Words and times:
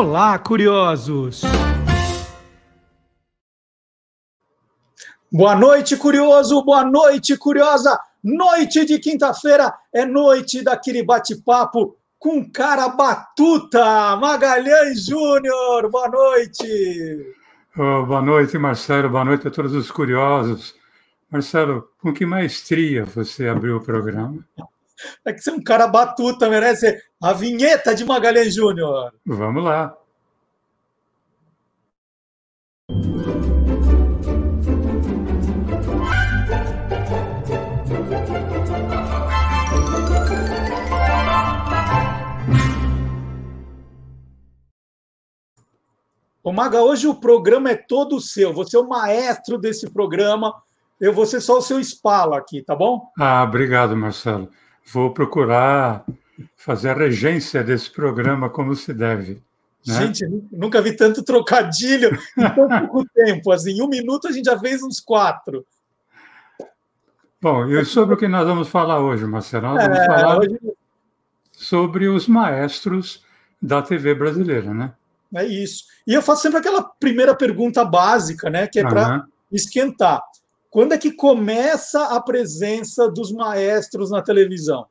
Olá, 0.00 0.38
curiosos! 0.38 1.42
Boa 5.30 5.54
noite, 5.54 5.94
curioso! 5.94 6.64
Boa 6.64 6.82
noite, 6.82 7.36
curiosa! 7.36 8.00
Noite 8.24 8.86
de 8.86 8.98
quinta-feira 8.98 9.74
é 9.92 10.06
noite 10.06 10.64
daquele 10.64 11.02
bate-papo 11.02 11.98
com 12.18 12.50
cara 12.50 12.88
batuta! 12.88 14.16
Magalhães 14.16 15.04
Júnior, 15.04 15.90
boa 15.90 16.08
noite! 16.08 17.36
Oh, 17.76 18.06
boa 18.06 18.22
noite, 18.22 18.56
Marcelo. 18.56 19.10
Boa 19.10 19.26
noite 19.26 19.48
a 19.48 19.50
todos 19.50 19.74
os 19.74 19.90
curiosos. 19.90 20.74
Marcelo, 21.30 21.90
com 22.00 22.10
que 22.14 22.24
maestria 22.24 23.04
você 23.04 23.48
abriu 23.48 23.76
o 23.76 23.84
programa? 23.84 24.42
É 25.24 25.32
que 25.32 25.40
você 25.40 25.50
é 25.50 25.52
um 25.52 25.62
cara 25.62 25.86
batuta, 25.86 26.48
merece 26.48 27.00
a 27.22 27.32
vinheta 27.32 27.94
de 27.94 28.04
Magalhães 28.04 28.54
Júnior. 28.54 29.12
Vamos 29.26 29.64
lá. 29.64 29.94
Ô 46.42 46.52
Maga, 46.52 46.82
hoje 46.82 47.06
o 47.06 47.14
programa 47.14 47.70
é 47.70 47.76
todo 47.76 48.20
seu. 48.20 48.52
Você 48.54 48.76
é 48.76 48.80
o 48.80 48.88
maestro 48.88 49.58
desse 49.58 49.88
programa. 49.90 50.54
Eu 50.98 51.12
vou 51.12 51.24
ser 51.24 51.40
só 51.40 51.58
o 51.58 51.62
seu 51.62 51.78
espala 51.78 52.38
aqui, 52.38 52.62
tá 52.62 52.74
bom? 52.74 53.08
Ah, 53.18 53.44
obrigado, 53.44 53.96
Marcelo. 53.96 54.50
Vou 54.92 55.12
procurar 55.12 56.04
fazer 56.56 56.90
a 56.90 56.94
regência 56.94 57.62
desse 57.62 57.90
programa 57.90 58.50
como 58.50 58.74
se 58.74 58.92
deve. 58.92 59.42
Né? 59.86 59.94
Gente, 59.94 60.26
nunca 60.52 60.82
vi 60.82 60.94
tanto 60.94 61.22
trocadilho 61.22 62.18
em 62.36 62.54
tão 62.54 62.68
pouco 62.68 63.04
tempo. 63.14 63.50
Assim, 63.52 63.72
em 63.72 63.82
um 63.82 63.88
minuto 63.88 64.28
a 64.28 64.32
gente 64.32 64.46
já 64.46 64.58
fez 64.58 64.82
uns 64.82 65.00
quatro. 65.00 65.64
Bom, 67.40 67.66
e 67.66 67.84
sobre 67.84 68.14
o 68.14 68.18
que 68.18 68.28
nós 68.28 68.46
vamos 68.46 68.68
falar 68.68 69.00
hoje, 69.00 69.24
Marcelo? 69.24 69.68
Nós 69.68 69.82
vamos 69.82 69.98
é, 69.98 70.06
falar 70.06 70.38
hoje... 70.38 70.58
sobre 71.52 72.08
os 72.08 72.28
maestros 72.28 73.24
da 73.60 73.80
TV 73.80 74.14
brasileira, 74.14 74.74
né? 74.74 74.92
É 75.34 75.46
isso. 75.46 75.84
E 76.06 76.12
eu 76.12 76.20
faço 76.20 76.42
sempre 76.42 76.58
aquela 76.58 76.82
primeira 76.82 77.34
pergunta 77.34 77.84
básica, 77.84 78.50
né? 78.50 78.66
Que 78.66 78.80
é 78.80 78.82
para 78.82 79.16
uhum. 79.16 79.22
esquentar. 79.52 80.22
Quando 80.70 80.92
é 80.92 80.98
que 80.98 81.10
começa 81.10 82.14
a 82.14 82.20
presença 82.22 83.10
dos 83.10 83.32
maestros 83.32 84.10
na 84.10 84.22
televisão? 84.22 84.86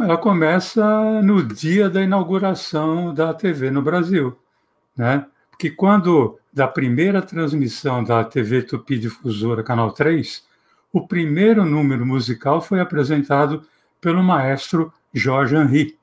Ela 0.00 0.16
começa 0.16 1.22
no 1.22 1.42
dia 1.42 1.88
da 1.88 2.02
inauguração 2.02 3.14
da 3.14 3.32
TV 3.32 3.70
no 3.70 3.82
Brasil, 3.82 4.36
né? 4.96 5.26
Porque 5.50 5.70
quando 5.70 6.38
da 6.52 6.66
primeira 6.66 7.22
transmissão 7.22 8.02
da 8.02 8.24
TV 8.24 8.62
Tupi 8.62 8.98
Difusora 8.98 9.62
Canal 9.62 9.92
3, 9.92 10.44
o 10.92 11.06
primeiro 11.06 11.64
número 11.64 12.04
musical 12.06 12.60
foi 12.60 12.80
apresentado 12.80 13.62
pelo 14.00 14.22
maestro 14.22 14.92
Georges 15.12 15.58
Henry, 15.58 15.98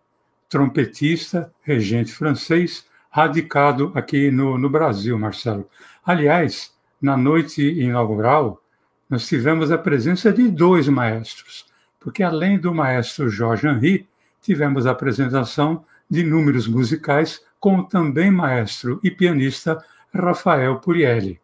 trompetista, 0.50 1.52
regente 1.62 2.12
francês, 2.14 2.86
radicado 3.10 3.92
aqui 3.96 4.30
no, 4.30 4.58
no 4.58 4.70
Brasil, 4.70 5.18
Marcelo. 5.18 5.70
Aliás, 6.06 6.75
na 7.02 7.16
noite 7.18 7.62
inaugural, 7.62 8.62
nós 9.10 9.28
tivemos 9.28 9.72
a 9.72 9.78
presença 9.78 10.32
de 10.32 10.48
dois 10.48 10.88
maestros, 10.88 11.66
porque 12.00 12.24
além 12.24 12.58
do 12.58 12.74
maestro 12.74 13.30
Jorge 13.30 13.68
Henry, 13.68 14.08
tivemos 14.42 14.86
a 14.86 14.92
apresentação 14.92 15.84
de 16.10 16.24
números 16.24 16.68
musicais 16.68 17.42
com 17.60 17.80
o 17.80 17.84
também 17.84 18.30
maestro 18.30 19.00
e 19.04 19.10
pianista 19.10 19.84
Rafael 20.14 20.80
Purielli. 20.80 21.40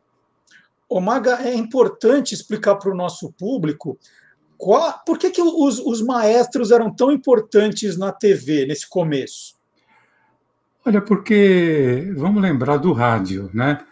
O 0.87 0.99
Maga, 0.99 1.41
é 1.41 1.53
importante 1.53 2.33
explicar 2.33 2.75
para 2.75 2.91
o 2.91 2.95
nosso 2.95 3.31
público 3.33 3.97
qual, 4.57 5.01
por 5.05 5.17
que, 5.17 5.31
que 5.31 5.41
os, 5.41 5.79
os 5.79 6.01
maestros 6.01 6.69
eram 6.69 6.93
tão 6.93 7.11
importantes 7.11 7.97
na 7.97 8.11
TV 8.11 8.65
nesse 8.65 8.87
começo. 8.87 9.55
Olha, 10.85 11.01
porque 11.01 12.11
vamos 12.15 12.41
lembrar 12.41 12.77
do 12.77 12.91
rádio, 12.91 13.49
né? 13.53 13.83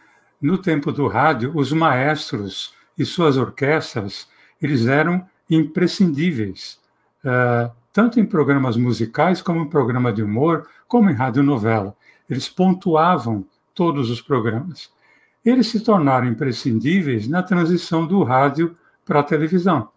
No 0.42 0.58
tempo 0.58 0.92
do 0.92 1.08
rádio, 1.08 1.52
os 1.56 1.72
maestros 1.72 2.74
e 2.98 3.06
suas 3.06 3.38
orquestras 3.38 4.28
eles 4.62 4.88
eram 4.88 5.26
imprescindíveis, 5.50 6.80
uh, 7.24 7.72
tanto 7.92 8.20
em 8.20 8.26
programas 8.26 8.78
musicais, 8.78 9.42
como 9.42 9.62
em 9.62 9.70
programa 9.70 10.12
de 10.12 10.22
humor, 10.22 10.68
como 10.88 11.10
em 11.10 11.14
radionovela. 11.14 11.96
Eles 12.30 12.48
pontuavam 12.48 13.46
todos 13.74 14.10
os 14.10 14.22
programas. 14.22 14.92
Eles 15.44 15.68
se 15.68 15.80
tornaram 15.80 16.28
imprescindíveis 16.28 17.28
na 17.28 17.42
transição 17.42 18.06
do 18.06 18.24
rádio 18.24 18.78
para 19.06 19.22
a 19.22 19.24
televisão. 19.24 19.90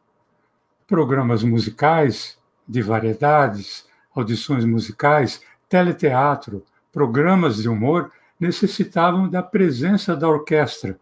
Programas 0.87 1.43
musicais, 1.43 2.39
de 2.67 2.81
variedades, 2.81 3.87
audições 4.15 4.65
musicais, 4.65 5.43
teleteatro, 5.69 6.65
programas 6.93 7.57
de 7.57 7.69
humor 7.69 8.11
necessitavam 8.43 9.29
da 9.29 9.41
presença 9.41 10.17
da 10.17 10.29
orquestra 10.29 10.99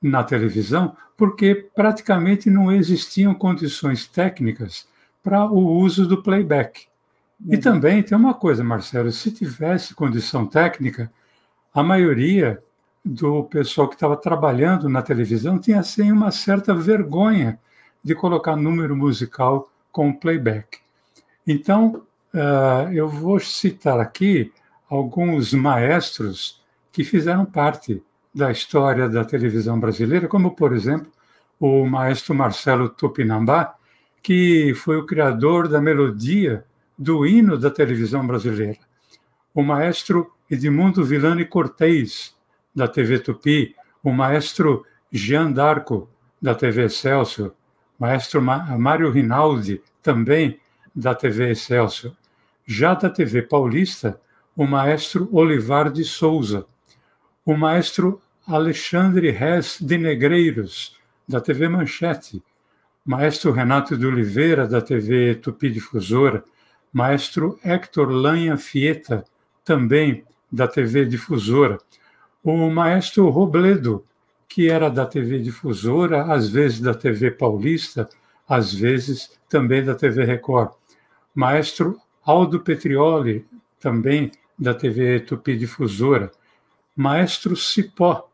na 0.00 0.22
televisão, 0.22 0.94
porque 1.16 1.70
praticamente 1.74 2.50
não 2.50 2.70
existiam 2.70 3.34
condições 3.34 4.06
técnicas 4.06 4.86
para 5.22 5.46
o 5.46 5.78
uso 5.78 6.06
do 6.06 6.22
playback. 6.22 6.86
E 7.48 7.54
uhum. 7.54 7.60
também 7.60 8.02
tem 8.02 8.16
uma 8.16 8.34
coisa, 8.34 8.62
Marcelo: 8.62 9.10
se 9.10 9.30
tivesse 9.30 9.94
condição 9.94 10.46
técnica, 10.46 11.10
a 11.72 11.82
maioria 11.82 12.62
do 13.02 13.44
pessoal 13.44 13.88
que 13.88 13.94
estava 13.94 14.16
trabalhando 14.16 14.86
na 14.86 15.00
televisão 15.00 15.58
tinha 15.58 15.80
assim 15.80 16.12
uma 16.12 16.30
certa 16.30 16.74
vergonha 16.74 17.58
de 18.04 18.14
colocar 18.14 18.54
número 18.54 18.94
musical 18.94 19.72
com 19.90 20.12
playback. 20.12 20.78
Então, 21.46 22.02
uh, 22.34 22.92
eu 22.92 23.08
vou 23.08 23.40
citar 23.40 23.98
aqui 23.98 24.52
alguns 24.90 25.54
maestros 25.54 26.61
que 26.92 27.02
fizeram 27.02 27.44
parte 27.46 28.02
da 28.34 28.52
história 28.52 29.08
da 29.08 29.24
televisão 29.24 29.80
brasileira, 29.80 30.28
como, 30.28 30.54
por 30.54 30.72
exemplo, 30.72 31.10
o 31.58 31.86
maestro 31.86 32.34
Marcelo 32.34 32.88
Tupinambá, 32.88 33.74
que 34.22 34.74
foi 34.74 34.96
o 34.96 35.06
criador 35.06 35.68
da 35.68 35.80
melodia 35.80 36.64
do 36.96 37.26
hino 37.26 37.58
da 37.58 37.70
televisão 37.70 38.26
brasileira. 38.26 38.78
O 39.54 39.62
maestro 39.62 40.32
Edmundo 40.50 41.04
Villani 41.04 41.44
Cortez, 41.44 42.34
da 42.74 42.86
TV 42.86 43.18
Tupi, 43.18 43.74
o 44.02 44.12
maestro 44.12 44.84
Jean 45.10 45.50
Darco, 45.50 46.08
da 46.40 46.54
TV 46.54 46.84
Excelsior, 46.84 47.54
maestro 47.98 48.42
Mário 48.42 49.10
Rinaldi, 49.10 49.82
também 50.02 50.58
da 50.94 51.14
TV 51.14 51.50
Excelsior. 51.50 52.12
Já 52.66 52.94
da 52.94 53.10
TV 53.10 53.42
Paulista, 53.42 54.20
o 54.56 54.66
maestro 54.66 55.28
Olivar 55.32 55.90
de 55.90 56.04
Souza, 56.04 56.66
o 57.44 57.56
maestro 57.56 58.20
Alexandre 58.46 59.30
Rez 59.30 59.78
de 59.80 59.98
Negreiros, 59.98 60.96
da 61.28 61.40
TV 61.40 61.68
Manchete, 61.68 62.42
maestro 63.04 63.50
Renato 63.50 63.96
de 63.96 64.06
Oliveira, 64.06 64.66
da 64.66 64.80
TV 64.80 65.34
Tupi 65.34 65.70
Difusora, 65.70 66.44
maestro 66.92 67.58
Héctor 67.64 68.10
Lanha 68.10 68.56
Fieta, 68.56 69.24
também 69.64 70.24
da 70.50 70.68
TV 70.68 71.04
Difusora, 71.04 71.78
o 72.44 72.70
maestro 72.70 73.28
Robledo, 73.28 74.04
que 74.48 74.68
era 74.68 74.88
da 74.88 75.06
TV 75.06 75.40
Difusora, 75.40 76.32
às 76.32 76.48
vezes 76.48 76.80
da 76.80 76.94
TV 76.94 77.30
Paulista, 77.30 78.08
às 78.48 78.72
vezes 78.72 79.30
também 79.48 79.84
da 79.84 79.94
TV 79.94 80.24
Record, 80.24 80.72
maestro 81.34 81.98
Aldo 82.24 82.60
Petrioli, 82.60 83.46
também 83.80 84.30
da 84.58 84.74
TV 84.74 85.20
Tupi 85.20 85.56
Difusora, 85.56 86.30
Maestro 86.94 87.56
Cipó. 87.56 88.28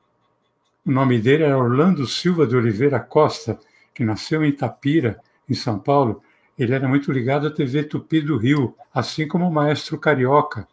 O 0.85 0.91
nome 0.91 1.21
dele 1.21 1.45
era 1.45 1.57
Orlando 1.57 2.05
Silva 2.09 2.45
de 2.45 2.57
Oliveira 2.57 2.99
Costa, 2.99 3.57
que 3.95 4.03
nasceu 4.03 4.45
em 4.45 4.49
Itapira, 4.49 5.21
em 5.49 5.55
São 5.55 5.79
Paulo. 5.79 6.21
Ele 6.59 6.75
era 6.75 6.89
muito 6.89 7.13
ligado 7.13 7.47
à 7.47 7.51
TV 7.53 7.85
Tupi 7.85 8.21
do 8.21 8.37
Rio, 8.37 8.75
assim 8.93 9.29
como 9.29 9.47
o 9.47 9.53
maestro 9.53 9.97
carioca, 9.97 10.67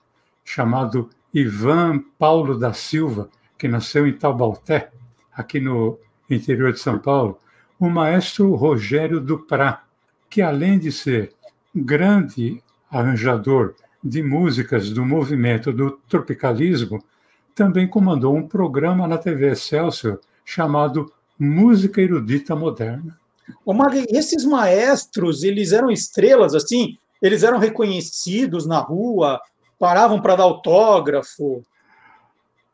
chamado 0.44 1.12
Ivan 1.32 2.00
Paulo 2.18 2.58
da 2.58 2.74
Silva, 2.74 3.30
que 3.56 3.68
nasceu 3.68 4.08
em 4.08 4.14
Taubaté, 4.14 4.90
aqui 5.32 5.60
no 5.60 6.00
interior 6.28 6.74
de 6.74 6.80
São 6.80 6.98
Paulo. 6.98 7.38
O 7.80 7.88
maestro 7.88 8.56
Rogério 8.56 9.20
Duprá, 9.20 9.84
que 10.28 10.42
além 10.42 10.80
de 10.80 10.92
ser 10.92 11.34
grande 11.76 12.64
arranjador 12.90 13.76
de 14.04 14.24
músicas 14.24 14.90
do 14.90 15.06
movimento 15.06 15.72
do 15.72 15.92
tropicalismo, 16.10 17.04
também 17.56 17.88
comandou 17.88 18.36
um 18.36 18.46
programa 18.46 19.08
na 19.08 19.18
TV 19.18 19.54
Excelsior 19.54 20.20
chamado 20.44 21.12
Música 21.40 22.02
Erudita 22.02 22.56
Moderna. 22.56 23.18
Ô 23.66 23.74
Magui, 23.74 24.06
esses 24.10 24.44
maestros, 24.44 25.44
eles 25.44 25.72
eram 25.72 25.90
estrelas, 25.90 26.54
assim? 26.54 26.98
Eles 27.22 27.44
eram 27.44 27.58
reconhecidos 27.58 28.68
na 28.68 28.80
rua, 28.80 29.40
paravam 29.80 30.22
para 30.22 30.36
dar 30.36 30.44
autógrafo? 30.44 31.64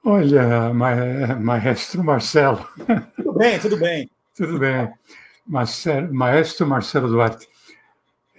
Olha, 0.03 0.73
maestro 0.73 2.03
Marcelo. 2.03 2.67
Tudo 3.15 3.33
bem, 3.33 3.59
tudo 3.59 3.77
bem. 3.77 4.09
tudo 4.35 4.57
bem. 4.57 4.91
Maestro 6.11 6.65
Marcelo 6.65 7.07
Duarte. 7.07 7.47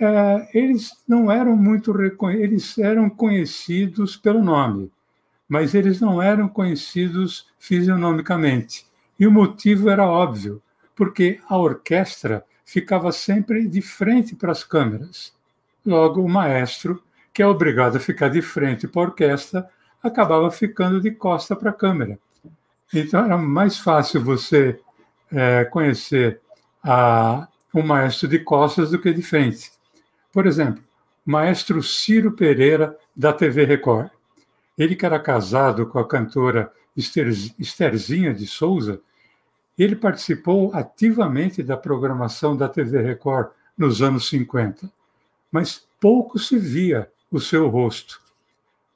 É, 0.00 0.48
eles 0.52 0.90
não 1.06 1.30
eram 1.30 1.54
muito 1.56 1.94
eles 2.30 2.76
eram 2.78 3.08
conhecidos 3.08 4.16
pelo 4.16 4.42
nome, 4.42 4.90
mas 5.52 5.75
eles 5.75 6.00
não 6.00 6.22
eram 6.22 6.49
conhecidos 6.49 7.46
fisionomicamente. 7.58 8.87
E 9.20 9.26
o 9.26 9.31
motivo 9.31 9.90
era 9.90 10.08
óbvio, 10.08 10.62
porque 10.96 11.40
a 11.46 11.58
orquestra 11.58 12.43
ficava 12.64 13.12
sempre 13.12 13.69
de 13.69 13.82
frente 13.82 14.34
para 14.34 14.50
as 14.50 14.64
câmeras. 14.64 15.34
Logo, 15.84 16.22
o 16.22 16.28
maestro, 16.28 17.02
que 17.34 17.43
é 17.43 17.46
obrigado 17.46 17.96
a 17.96 18.00
ficar 18.00 18.31
de 18.31 18.40
frente 18.40 18.88
para 18.88 19.02
a 19.02 19.04
orquestra, 19.04 19.69
acabava 20.02 20.50
ficando 20.50 21.02
de 21.02 21.10
costa 21.10 21.55
para 21.55 21.69
a 21.69 21.75
câmera. 21.75 22.19
Então 22.90 23.22
era 23.22 23.37
mais 23.37 23.76
fácil 23.76 24.25
você 24.25 24.81
é, 25.31 25.66
conhecer 25.66 26.40
a, 26.82 27.46
maestro 27.75 28.26
de 28.26 28.38
costas 28.38 28.90
do 28.90 28.98
que 28.98 29.12
de 29.12 29.20
frente. 29.20 29.70
Por 30.32 30.46
exemplo, 30.46 30.82
maestro 31.26 31.82
Ciro 31.82 32.32
Pereira, 32.32 32.96
da 33.14 33.34
TV 33.34 33.66
Record. 33.66 34.08
Ele 34.82 34.96
que 34.96 35.06
era 35.06 35.19
casado 35.19 35.87
com 35.87 35.99
a 35.99 36.06
cantora 36.06 36.73
Estherzinha 36.96 38.34
de 38.34 38.46
Souza, 38.46 39.00
ele 39.79 39.96
participou 39.96 40.75
ativamente 40.75 41.62
da 41.62 41.76
programação 41.76 42.56
da 42.56 42.69
TV 42.69 43.00
Record 43.00 43.50
nos 43.76 44.02
anos 44.02 44.29
50, 44.29 44.90
mas 45.50 45.87
pouco 46.00 46.38
se 46.38 46.58
via 46.58 47.11
o 47.31 47.40
seu 47.40 47.69
rosto 47.69 48.23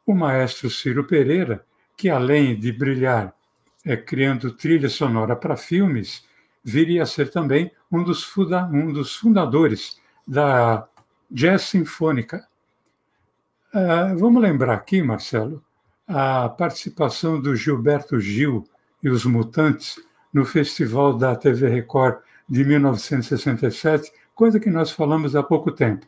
o 0.06 0.15
maestro 0.15 0.71
Ciro 0.71 1.05
Pereira, 1.05 1.67
que 1.97 2.09
além 2.09 2.59
de 2.59 2.71
brilhar 2.71 3.35
é, 3.85 3.97
criando 3.97 4.53
trilha 4.53 4.88
sonora 4.88 5.35
para 5.35 5.56
filmes, 5.56 6.25
viria 6.62 7.03
a 7.03 7.06
ser 7.06 7.31
também 7.31 7.73
um 7.91 8.05
dos, 8.05 8.23
funda 8.23 8.65
um 8.67 8.93
dos 8.93 9.17
fundadores 9.17 10.00
da 10.27 10.87
Jazz 11.31 11.62
Sinfônica. 11.62 12.47
Uh, 13.75 14.17
vamos 14.17 14.41
lembrar 14.41 14.75
aqui, 14.75 15.03
Marcelo, 15.03 15.62
a 16.06 16.49
participação 16.49 17.41
do 17.41 17.56
Gilberto 17.56 18.20
Gil 18.20 18.64
e 19.03 19.08
os 19.08 19.25
Mutantes 19.25 20.00
no 20.32 20.44
Festival 20.44 21.17
da 21.17 21.35
TV 21.35 21.69
Record 21.69 22.19
de 22.49 22.64
1967, 22.64 24.12
coisa 24.35 24.61
que 24.61 24.70
nós 24.70 24.91
falamos 24.91 25.35
há 25.35 25.43
pouco 25.43 25.73
tempo. 25.73 26.06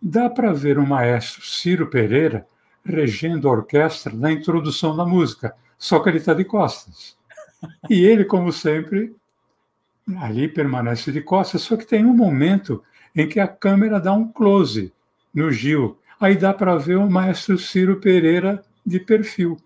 Dá 0.00 0.30
para 0.30 0.52
ver 0.52 0.78
o 0.78 0.86
maestro 0.86 1.42
Ciro 1.44 1.88
Pereira 1.88 2.46
regendo 2.84 3.48
a 3.48 3.52
orquestra 3.52 4.14
na 4.14 4.30
introdução 4.30 4.94
da 4.94 5.04
música, 5.04 5.54
só 5.78 5.98
que 5.98 6.10
ele 6.10 6.18
está 6.18 6.34
de 6.34 6.44
costas. 6.44 7.16
E 7.88 8.04
ele, 8.04 8.24
como 8.24 8.52
sempre, 8.52 9.16
ali 10.18 10.46
permanece 10.46 11.10
de 11.10 11.22
costas, 11.22 11.62
só 11.62 11.76
que 11.76 11.86
tem 11.86 12.04
um 12.04 12.14
momento 12.14 12.82
em 13.16 13.26
que 13.28 13.40
a 13.40 13.48
câmera 13.48 13.98
dá 13.98 14.12
um 14.12 14.30
close 14.30 14.92
no 15.32 15.50
Gil. 15.50 15.98
Aí 16.20 16.36
dá 16.36 16.52
para 16.52 16.76
ver 16.76 16.96
o 16.96 17.10
maestro 17.10 17.58
Ciro 17.58 17.96
Pereira 17.96 18.62
de 18.84 19.00
perfil. 19.00 19.56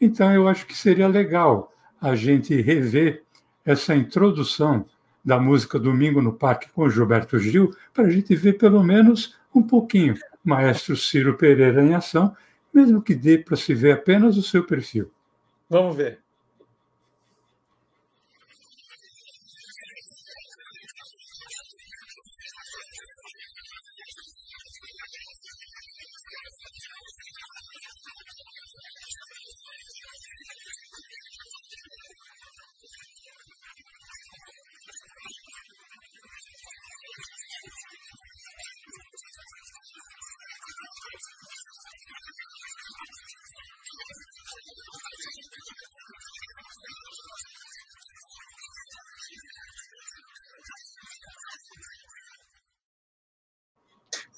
Então, 0.00 0.32
eu 0.32 0.48
acho 0.48 0.66
que 0.66 0.76
seria 0.76 1.08
legal 1.08 1.72
a 2.00 2.14
gente 2.14 2.58
rever 2.60 3.22
essa 3.64 3.94
introdução 3.94 4.86
da 5.24 5.38
música 5.38 5.78
Domingo 5.78 6.22
no 6.22 6.32
Parque 6.32 6.70
com 6.70 6.88
Gilberto 6.88 7.38
Gil, 7.38 7.74
para 7.92 8.04
a 8.06 8.10
gente 8.10 8.34
ver 8.34 8.54
pelo 8.54 8.82
menos 8.82 9.36
um 9.54 9.62
pouquinho 9.62 10.14
maestro 10.42 10.96
Ciro 10.96 11.36
Pereira 11.36 11.82
em 11.82 11.94
ação, 11.94 12.34
mesmo 12.72 13.02
que 13.02 13.14
dê 13.14 13.36
para 13.36 13.56
se 13.56 13.74
ver 13.74 13.92
apenas 13.92 14.36
o 14.36 14.42
seu 14.42 14.64
perfil. 14.64 15.10
Vamos 15.68 15.96
ver. 15.96 16.20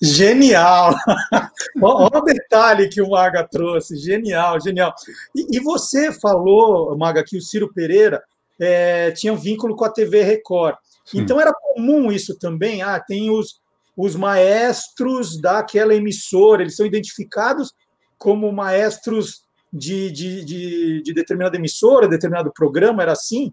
Genial! 0.03 0.95
Olha 1.81 2.19
o 2.19 2.25
detalhe 2.25 2.89
que 2.89 3.01
o 3.01 3.11
Maga 3.11 3.47
trouxe. 3.49 3.97
Genial, 3.97 4.61
genial. 4.61 4.93
E, 5.35 5.57
e 5.57 5.61
você 5.61 6.13
falou, 6.13 6.97
Maga, 6.99 7.23
que 7.25 7.37
o 7.37 7.41
Ciro 7.41 7.73
Pereira 7.73 8.21
é, 8.61 9.13
tinha 9.13 9.33
um 9.33 9.37
vínculo 9.37 9.77
com 9.77 9.85
a 9.85 9.93
TV 9.93 10.23
Record. 10.23 10.77
Sim. 11.05 11.21
Então 11.21 11.41
era 11.41 11.53
comum 11.53 12.11
isso 12.11 12.37
também. 12.37 12.83
Ah, 12.83 12.99
tem 12.99 13.31
os, 13.31 13.61
os 13.97 14.17
maestros 14.17 15.41
daquela 15.41 15.95
emissora, 15.95 16.63
eles 16.63 16.75
são 16.75 16.85
identificados 16.85 17.73
como 18.19 18.53
maestros 18.53 19.45
de, 19.73 20.11
de, 20.11 20.45
de, 20.45 21.03
de 21.03 21.15
determinada 21.15 21.57
emissora, 21.57 22.09
determinado 22.09 22.53
programa, 22.53 23.03
era 23.03 23.13
assim? 23.13 23.53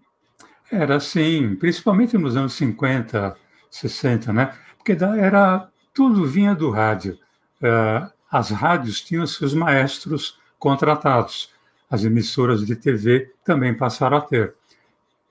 Era 0.70 0.96
assim, 0.96 1.56
principalmente 1.56 2.18
nos 2.18 2.36
anos 2.36 2.52
50, 2.54 3.36
60, 3.70 4.32
né? 4.32 4.54
Porque 4.76 4.92
era 5.02 5.69
tudo 5.94 6.26
vinha 6.26 6.54
do 6.54 6.70
rádio. 6.70 7.18
Eh, 7.62 8.10
as 8.30 8.50
rádios 8.50 9.00
tinham 9.00 9.26
seus 9.26 9.54
maestros 9.54 10.38
contratados. 10.58 11.50
As 11.90 12.04
emissoras 12.04 12.64
de 12.64 12.76
TV 12.76 13.32
também 13.44 13.74
passaram 13.76 14.16
a 14.16 14.20
ter. 14.20 14.54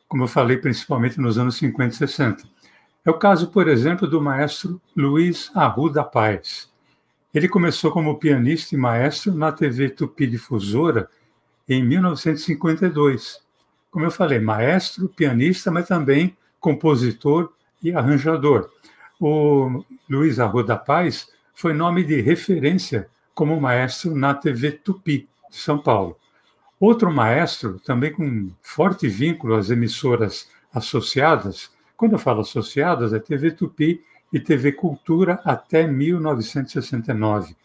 Como 0.08 0.24
eu 0.24 0.28
falei, 0.28 0.58
principalmente 0.58 1.20
nos 1.20 1.38
anos 1.38 1.56
50 1.58 1.94
e 1.94 1.98
60. 1.98 2.44
É 3.06 3.10
o 3.10 3.14
caso, 3.14 3.50
por 3.50 3.68
exemplo, 3.68 4.08
do 4.08 4.22
maestro 4.22 4.82
Luiz 4.96 5.52
Arruda 5.56 6.04
Paz. 6.04 6.70
Ele 7.34 7.48
começou 7.48 7.92
como 7.92 8.20
pianista 8.20 8.76
e 8.76 8.78
maestro 8.78 9.34
na 9.34 9.52
TV 9.52 9.90
Tupi 9.90 10.28
Difusora 10.28 11.10
em 11.68 11.84
1952. 11.84 13.40
Como 13.92 14.06
eu 14.06 14.12
falei, 14.12 14.40
maestro, 14.40 15.08
pianista, 15.08 15.72
mas 15.72 15.88
também 15.88 16.36
compositor 16.60 17.54
e 17.82 17.94
arranjador. 17.94 18.70
O 19.20 19.84
Luiz 20.10 20.40
Arruda 20.40 20.78
Paz 20.78 21.28
foi 21.54 21.74
nome 21.74 22.06
de 22.06 22.22
referência 22.22 23.10
como 23.34 23.60
maestro 23.60 24.16
na 24.16 24.34
TV 24.34 24.72
Tupi, 24.72 25.28
de 25.50 25.58
São 25.58 25.78
Paulo. 25.78 26.18
Outro 26.80 27.12
maestro, 27.12 27.80
também 27.82 28.14
com 28.14 28.50
forte 28.62 29.10
vínculo 29.10 29.56
às 29.56 29.70
emissoras 29.70 30.50
associadas, 30.74 31.70
quando 31.98 32.14
eu 32.14 32.20
falo 32.20 32.40
associadas, 32.40 33.12
é 33.12 33.20
TV 33.20 33.52
Tupi 33.52 34.02
e 34.32 34.40
TV 34.40 34.72
Cultura 34.72 35.42
até 35.44 35.86
1969. 35.86 37.58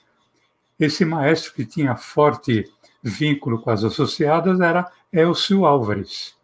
Esse 0.81 1.05
maestro 1.05 1.55
que 1.55 1.65
tinha 1.65 1.95
forte 1.95 2.69
vínculo 3.01 3.61
com 3.61 3.71
as 3.71 3.85
associadas 3.85 4.61
era 4.61 4.91
Elcio 5.13 5.65
Álvares. 5.65 6.35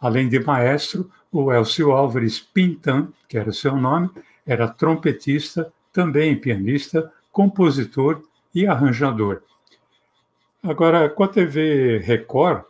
Além 0.00 0.28
de 0.28 0.40
maestro, 0.40 1.08
o 1.34 1.52
Elcio 1.52 1.90
Álvares 1.90 2.38
Pintan, 2.38 3.08
que 3.28 3.36
era 3.36 3.50
seu 3.50 3.74
nome, 3.74 4.08
era 4.46 4.68
trompetista, 4.68 5.72
também 5.92 6.36
pianista, 6.36 7.12
compositor 7.32 8.22
e 8.54 8.68
arranjador. 8.68 9.42
Agora, 10.62 11.10
com 11.10 11.24
a 11.24 11.28
TV 11.28 11.98
Record, 11.98 12.62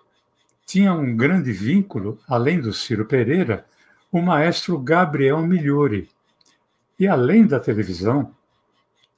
tinha 0.65 0.95
um 0.95 1.15
grande 1.15 1.53
vínculo, 1.53 2.19
além 2.27 2.59
do 2.59 2.73
Ciro 2.73 3.05
Pereira, 3.05 3.67
o 4.11 4.23
maestro 4.23 4.79
Gabriel 4.79 5.43
Migliori. 5.43 6.09
E 6.99 7.07
além 7.07 7.47
da 7.47 7.61
televisão, 7.61 8.35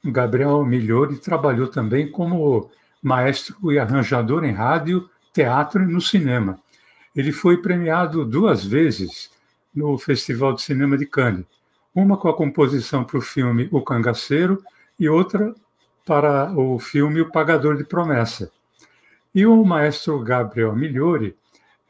Gabriel 0.05 0.65
Migliori 0.65 1.19
trabalhou 1.19 1.69
também 1.69 2.11
como 2.11 2.69
maestro 3.01 3.71
e 3.71 3.79
arranjador 3.79 4.45
em 4.45 4.53
rádio, 4.53 5.09
teatro 5.33 5.85
e 5.85 5.87
no 5.87 6.01
cinema. 6.01 6.59
Ele 7.15 7.31
foi 7.31 7.59
premiado 7.59 8.25
duas 8.25 8.65
vezes 8.65 9.36
no 9.77 9.99
Festival 9.99 10.55
de 10.55 10.63
Cinema 10.63 10.97
de 10.97 11.05
Cannes, 11.05 11.45
uma 11.95 12.17
com 12.17 12.29
a 12.29 12.37
composição 12.37 13.05
para 13.05 13.19
o 13.19 13.23
filme 13.23 13.69
O 13.71 13.83
Cangaceiro 13.83 14.63
e 14.99 15.09
outra 15.09 15.55
para 16.05 16.51
o 16.59 16.79
filme 16.79 17.21
O 17.21 17.31
Pagador 17.31 17.77
de 17.77 17.85
Promessa. 17.85 18.51
E 19.35 19.45
o 19.45 19.63
maestro 19.65 20.19
Gabriel 20.21 20.75
Migliori 20.75 21.37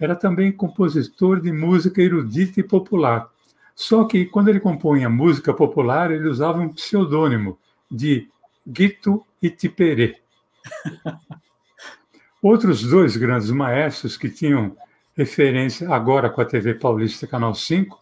era 0.00 0.16
também 0.16 0.50
compositor 0.50 1.40
de 1.40 1.52
música 1.52 2.02
erudita 2.02 2.58
e 2.58 2.62
popular. 2.62 3.30
Só 3.74 4.04
que 4.04 4.26
quando 4.26 4.48
ele 4.48 4.58
compunha 4.58 5.08
música 5.08 5.54
popular, 5.54 6.10
ele 6.10 6.28
usava 6.28 6.58
um 6.58 6.72
pseudônimo 6.72 7.58
de 7.90 8.28
Guito 8.66 9.24
Itiperê. 9.40 10.16
Outros 12.42 12.82
dois 12.82 13.16
grandes 13.16 13.50
maestros 13.50 14.16
que 14.16 14.28
tinham 14.28 14.76
referência 15.16 15.88
agora 15.90 16.28
com 16.28 16.40
a 16.40 16.44
TV 16.44 16.74
Paulista 16.74 17.26
Canal 17.26 17.54
5 17.54 17.98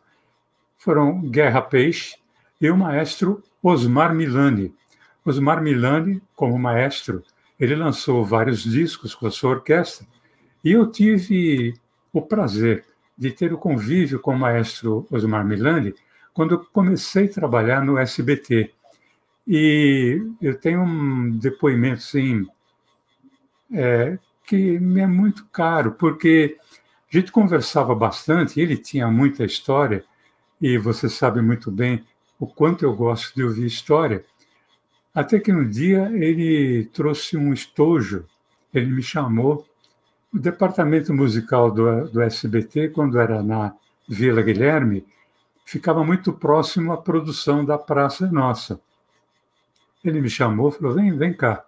foram 0.77 1.21
Guerra 1.23 1.63
Peixe 1.63 2.17
e 2.61 2.69
o 2.69 2.77
maestro 2.77 3.43
Osmar 3.63 4.15
Milani. 4.15 4.75
Osmar 5.25 5.63
Milani, 5.63 6.21
como 6.35 6.59
maestro, 6.59 7.23
ele 7.59 7.77
lançou 7.77 8.25
vários 8.25 8.65
discos 8.65 9.15
com 9.15 9.27
a 9.27 9.31
sua 9.31 9.51
orquestra 9.51 10.07
e 10.63 10.73
eu 10.73 10.91
tive 10.91 11.75
o 12.13 12.21
prazer 12.21 12.85
de 13.17 13.31
ter 13.31 13.53
o 13.53 13.59
convívio 13.59 14.19
com 14.19 14.35
o 14.35 14.39
maestro 14.39 15.07
Osmar 15.11 15.45
Milani 15.45 15.95
quando 16.33 16.57
eu 16.57 16.65
comecei 16.73 17.27
a 17.27 17.33
trabalhar 17.33 17.85
no 17.85 17.97
SBT. 17.97 18.73
E 19.47 20.21
eu 20.43 20.59
tenho 20.59 20.83
um 20.83 21.31
depoimento, 21.39 22.03
sim, 22.03 22.47
é, 23.73 24.19
que 24.45 24.79
me 24.81 25.01
é 25.01 25.07
muito 25.07 25.47
caro, 25.47 25.93
porque 25.93 26.59
a 27.19 27.21
gente 27.21 27.33
conversava 27.33 27.95
bastante, 27.95 28.61
ele 28.61 28.77
tinha 28.77 29.07
muita 29.09 29.45
história, 29.45 30.05
e 30.61 30.77
você 30.77 31.09
sabe 31.09 31.41
muito 31.41 31.71
bem 31.71 32.05
o 32.41 32.47
quanto 32.47 32.85
eu 32.85 32.95
gosto 32.95 33.35
de 33.35 33.45
ouvir 33.45 33.67
história. 33.67 34.25
Até 35.15 35.39
que 35.39 35.53
um 35.53 35.69
dia 35.69 36.11
ele 36.13 36.87
trouxe 36.87 37.37
um 37.37 37.53
estojo, 37.53 38.27
ele 38.73 38.91
me 38.91 39.03
chamou. 39.03 39.65
O 40.33 40.39
departamento 40.39 41.15
musical 41.15 41.71
do, 41.71 42.09
do 42.09 42.21
SBT, 42.21 42.89
quando 42.89 43.21
era 43.21 43.43
na 43.43 43.75
Vila 44.09 44.43
Guilherme, 44.43 45.07
ficava 45.65 46.03
muito 46.03 46.33
próximo 46.33 46.93
à 46.93 46.97
produção 46.97 47.65
da 47.65 47.79
Praça 47.79 48.27
Nossa. 48.27 48.81
Ele 50.05 50.21
me 50.21 50.29
chamou, 50.29 50.73
falou: 50.73 50.95
vem, 50.95 51.17
vem 51.17 51.33
cá. 51.33 51.65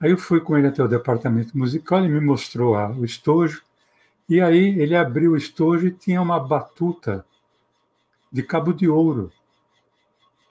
Aí 0.00 0.10
eu 0.10 0.18
fui 0.18 0.40
com 0.40 0.56
ele 0.58 0.66
até 0.66 0.82
o 0.82 0.88
departamento 0.88 1.56
musical, 1.56 2.00
ele 2.00 2.12
me 2.12 2.20
mostrou 2.20 2.76
o 2.76 3.04
estojo, 3.04 3.62
e 4.28 4.40
aí 4.40 4.78
ele 4.78 4.94
abriu 4.94 5.32
o 5.32 5.36
estojo 5.36 5.86
e 5.86 5.90
tinha 5.90 6.20
uma 6.20 6.38
batuta 6.38 7.24
de 8.30 8.42
cabo 8.42 8.72
de 8.72 8.86
ouro. 8.86 9.32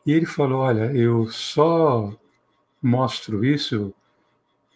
E 0.05 0.11
ele 0.11 0.25
falou: 0.25 0.61
Olha, 0.61 0.91
eu 0.95 1.27
só 1.27 2.11
mostro 2.81 3.45
isso, 3.45 3.93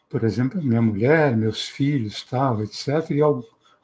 por 0.10 0.24
exemplo, 0.24 0.62
minha 0.62 0.82
mulher, 0.82 1.36
meus 1.36 1.68
filhos, 1.68 2.24
tal, 2.24 2.62
etc., 2.62 3.10
e 3.12 3.22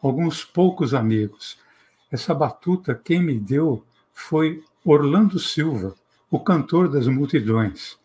alguns 0.02 0.44
poucos 0.44 0.94
amigos. 0.94 1.58
Essa 2.12 2.34
batuta, 2.34 2.94
quem 2.94 3.22
me 3.22 3.40
deu 3.40 3.84
foi 4.14 4.64
Orlando 4.86 5.40
Silva, 5.40 5.96
o 6.30 6.40
cantor 6.40 6.90
das 6.90 7.08
multidões. 7.08 7.98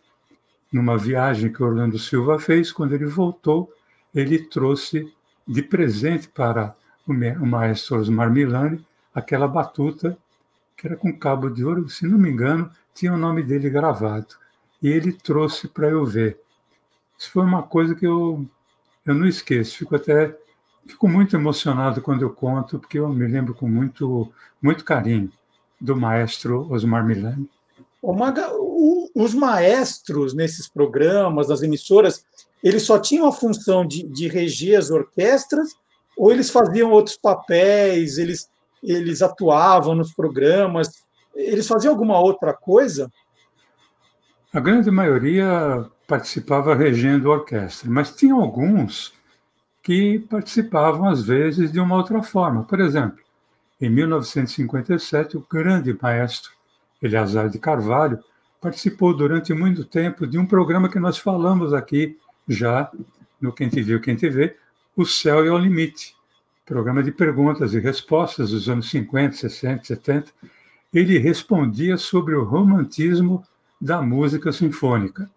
Numa 0.73 0.97
viagem 0.97 1.52
que 1.52 1.62
Orlando 1.62 1.99
Silva 1.99 2.38
fez, 2.38 2.73
quando 2.73 2.95
ele 2.95 3.07
voltou, 3.07 3.71
ele 4.14 4.38
trouxe 4.38 5.12
de 5.47 5.62
presente 5.62 6.28
para 6.28 6.75
o 7.06 7.47
maestro 7.47 7.99
Osmar 7.99 8.30
Milani 8.30 8.85
aquela 9.14 9.47
batuta 9.47 10.16
que 10.76 10.87
era 10.87 10.97
com 10.97 11.16
cabo 11.16 11.49
de 11.49 11.64
ouro, 11.64 11.88
se 11.88 12.06
não 12.06 12.18
me 12.18 12.28
engano, 12.28 12.71
tinha 12.92 13.12
o 13.12 13.16
nome 13.16 13.42
dele 13.42 13.71
gravado. 13.71 14.35
E 14.82 14.88
ele 14.88 15.12
trouxe 15.12 15.68
para 15.68 15.88
eu 15.88 16.04
ver. 16.04 16.40
Isso 17.16 17.30
foi 17.30 17.44
uma 17.44 17.62
coisa 17.62 17.94
que 17.94 18.04
eu, 18.04 18.44
eu 19.06 19.14
não 19.14 19.26
esqueço. 19.26 19.78
Fico 19.78 19.94
até 19.94 20.37
fico 20.85 21.06
muito 21.06 21.37
emocionado 21.37 22.02
quando 22.02 22.23
eu 22.23 22.30
conto, 22.30 22.80
porque 22.80 22.99
eu 22.99 23.09
me 23.09 23.28
lembro 23.28 23.54
com 23.54 23.68
muito, 23.68 24.32
muito 24.61 24.85
carinho 24.85 25.30
do 25.80 25.94
maestro 25.94 26.66
Osmar 26.73 27.06
Milani. 27.06 27.49
Maga, 28.02 28.50
o, 28.52 29.09
os 29.14 29.32
maestros 29.32 30.35
nesses 30.35 30.68
programas, 30.68 31.49
nas 31.49 31.62
emissoras, 31.62 32.25
eles 32.61 32.82
só 32.82 32.99
tinham 32.99 33.28
a 33.28 33.32
função 33.32 33.87
de, 33.87 34.02
de 34.02 34.26
reger 34.26 34.76
as 34.76 34.90
orquestras 34.90 35.76
ou 36.16 36.31
eles 36.31 36.50
faziam 36.50 36.90
outros 36.90 37.16
papéis, 37.16 38.19
eles 38.19 38.50
eles 38.83 39.23
atuavam 39.23 39.95
nos 39.95 40.12
programas, 40.12 41.04
eles 41.35 41.69
faziam 41.69 41.92
alguma 41.92 42.19
outra 42.19 42.52
coisa? 42.52 43.11
A 44.52 44.61
grande 44.61 44.90
maioria 44.90 45.87
participava 46.07 46.75
regendo 46.75 47.31
a 47.31 47.37
orquestra, 47.37 47.88
mas 47.88 48.14
tinha 48.14 48.35
alguns 48.35 49.14
que 49.83 50.19
participavam, 50.19 51.09
às 51.09 51.23
vezes, 51.25 51.73
de 51.73 51.81
uma 51.81 51.97
outra 51.97 52.23
forma. 52.23 52.64
Por 52.64 52.81
exemplo, 52.81 53.19
em 53.81 53.88
1957, 53.88 55.37
o 55.37 55.47
grande 55.50 55.97
maestro 56.00 56.52
Eleazar 57.00 57.49
de 57.49 57.59
Carvalho 57.59 58.23
participou 58.61 59.16
durante 59.16 59.52
muito 59.52 59.85
tempo 59.85 60.26
de 60.26 60.38
um 60.38 60.47
programa 60.47 60.88
que 60.88 61.00
nós 61.00 61.19
falamos 61.19 61.73
aqui 61.73 62.16
já 62.47 62.90
no 63.40 63.52
Quem 63.52 63.69
Te 63.69 63.83
Viu, 63.83 64.00
Quem 64.00 64.14
Te 64.14 64.28
Vê, 64.28 64.57
O 64.96 65.06
Céu 65.06 65.44
é 65.44 65.50
o 65.50 65.58
Limite 65.58 66.14
programa 66.64 67.02
de 67.02 67.11
perguntas 67.11 67.75
e 67.75 67.80
respostas 67.80 68.50
dos 68.50 68.68
anos 68.68 68.88
50, 68.90 69.37
60, 69.37 69.84
70, 69.84 70.32
ele 70.92 71.18
respondia 71.18 71.96
sobre 71.96 72.34
o 72.34 72.44
romantismo 72.44 73.44
da 73.80 74.00
música 74.00 74.52
sinfônica. 74.52 75.28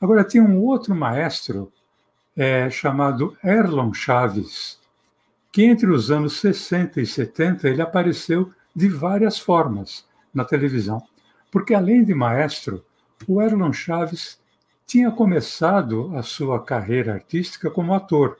Agora, 0.00 0.22
tinha 0.22 0.42
um 0.42 0.60
outro 0.62 0.94
maestro 0.94 1.72
é, 2.36 2.68
chamado 2.68 3.36
Erlon 3.42 3.92
Chaves, 3.92 4.78
que 5.50 5.64
entre 5.64 5.90
os 5.90 6.10
anos 6.10 6.34
60 6.34 7.00
e 7.00 7.06
70 7.06 7.68
ele 7.68 7.80
apareceu 7.80 8.52
de 8.74 8.88
várias 8.88 9.38
formas 9.38 10.06
na 10.34 10.44
televisão. 10.44 11.02
Porque, 11.50 11.72
além 11.72 12.04
de 12.04 12.14
maestro, 12.14 12.84
o 13.26 13.40
Erlon 13.40 13.72
Chaves 13.72 14.38
tinha 14.86 15.10
começado 15.10 16.16
a 16.16 16.22
sua 16.22 16.62
carreira 16.62 17.14
artística 17.14 17.70
como 17.70 17.94
ator 17.94 18.38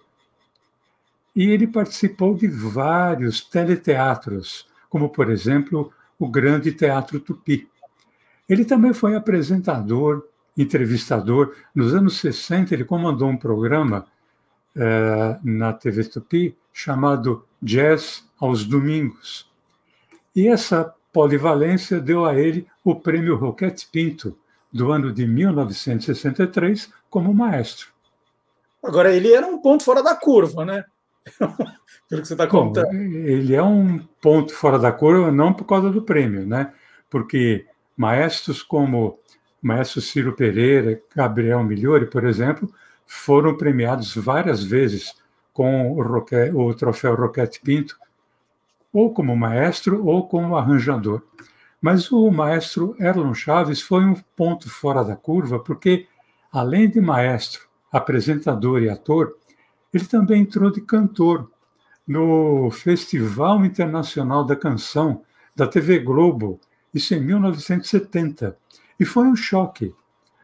e 1.36 1.50
ele 1.50 1.66
participou 1.66 2.34
de 2.34 2.48
vários 2.48 3.42
teleteatros, 3.42 4.66
como, 4.88 5.10
por 5.10 5.30
exemplo, 5.30 5.92
o 6.18 6.26
Grande 6.26 6.72
Teatro 6.72 7.20
Tupi. 7.20 7.68
Ele 8.48 8.64
também 8.64 8.94
foi 8.94 9.14
apresentador, 9.14 10.26
entrevistador. 10.56 11.54
Nos 11.74 11.94
anos 11.94 12.18
60, 12.20 12.72
ele 12.72 12.84
comandou 12.84 13.28
um 13.28 13.36
programa 13.36 14.06
eh, 14.74 15.38
na 15.44 15.74
TV 15.74 16.04
Tupi 16.04 16.56
chamado 16.72 17.44
Jazz 17.60 18.24
aos 18.40 18.64
Domingos. 18.64 19.46
E 20.34 20.48
essa 20.48 20.94
polivalência 21.12 22.00
deu 22.00 22.24
a 22.24 22.34
ele 22.34 22.66
o 22.82 22.94
prêmio 22.94 23.36
Roquete 23.36 23.86
Pinto, 23.92 24.38
do 24.72 24.90
ano 24.90 25.12
de 25.12 25.26
1963, 25.26 26.90
como 27.10 27.34
maestro. 27.34 27.88
Agora, 28.82 29.14
ele 29.14 29.32
era 29.32 29.46
um 29.46 29.58
ponto 29.60 29.84
fora 29.84 30.02
da 30.02 30.14
curva, 30.14 30.64
né? 30.64 30.84
Pelo 32.08 32.22
que 32.22 32.28
você 32.28 32.34
está 32.34 32.46
contando. 32.46 32.92
Ele 32.94 33.54
é 33.54 33.62
um 33.62 33.98
ponto 34.20 34.54
fora 34.54 34.78
da 34.78 34.92
curva, 34.92 35.32
não 35.32 35.52
por 35.52 35.64
causa 35.64 35.90
do 35.90 36.02
prêmio, 36.02 36.46
né? 36.46 36.72
Porque 37.10 37.66
maestros 37.96 38.62
como 38.62 39.18
maestro 39.60 40.00
Ciro 40.00 40.32
Pereira, 40.34 41.00
Gabriel 41.14 41.62
Migliori, 41.64 42.06
por 42.06 42.24
exemplo, 42.24 42.72
foram 43.04 43.56
premiados 43.56 44.14
várias 44.14 44.62
vezes 44.62 45.14
com 45.52 45.92
o, 45.92 46.02
Roque, 46.02 46.50
o 46.54 46.72
troféu 46.74 47.14
Roquete 47.16 47.60
Pinto, 47.60 47.98
ou 48.92 49.12
como 49.12 49.36
maestro 49.36 50.04
ou 50.06 50.28
como 50.28 50.56
arranjador. 50.56 51.22
Mas 51.80 52.10
o 52.12 52.30
maestro 52.30 52.94
Erlon 52.98 53.34
Chaves 53.34 53.80
foi 53.80 54.04
um 54.04 54.14
ponto 54.36 54.70
fora 54.70 55.02
da 55.02 55.16
curva, 55.16 55.58
porque, 55.58 56.06
além 56.52 56.88
de 56.88 57.00
maestro, 57.00 57.62
apresentador 57.92 58.82
e 58.82 58.88
ator, 58.88 59.36
ele 59.96 60.06
também 60.06 60.42
entrou 60.42 60.70
de 60.70 60.80
cantor 60.80 61.50
no 62.06 62.70
Festival 62.70 63.64
Internacional 63.64 64.44
da 64.44 64.54
Canção 64.54 65.22
da 65.54 65.66
TV 65.66 65.98
Globo, 65.98 66.60
isso 66.94 67.14
em 67.14 67.20
1970. 67.20 68.56
E 69.00 69.04
foi 69.04 69.26
um 69.26 69.34
choque. 69.34 69.94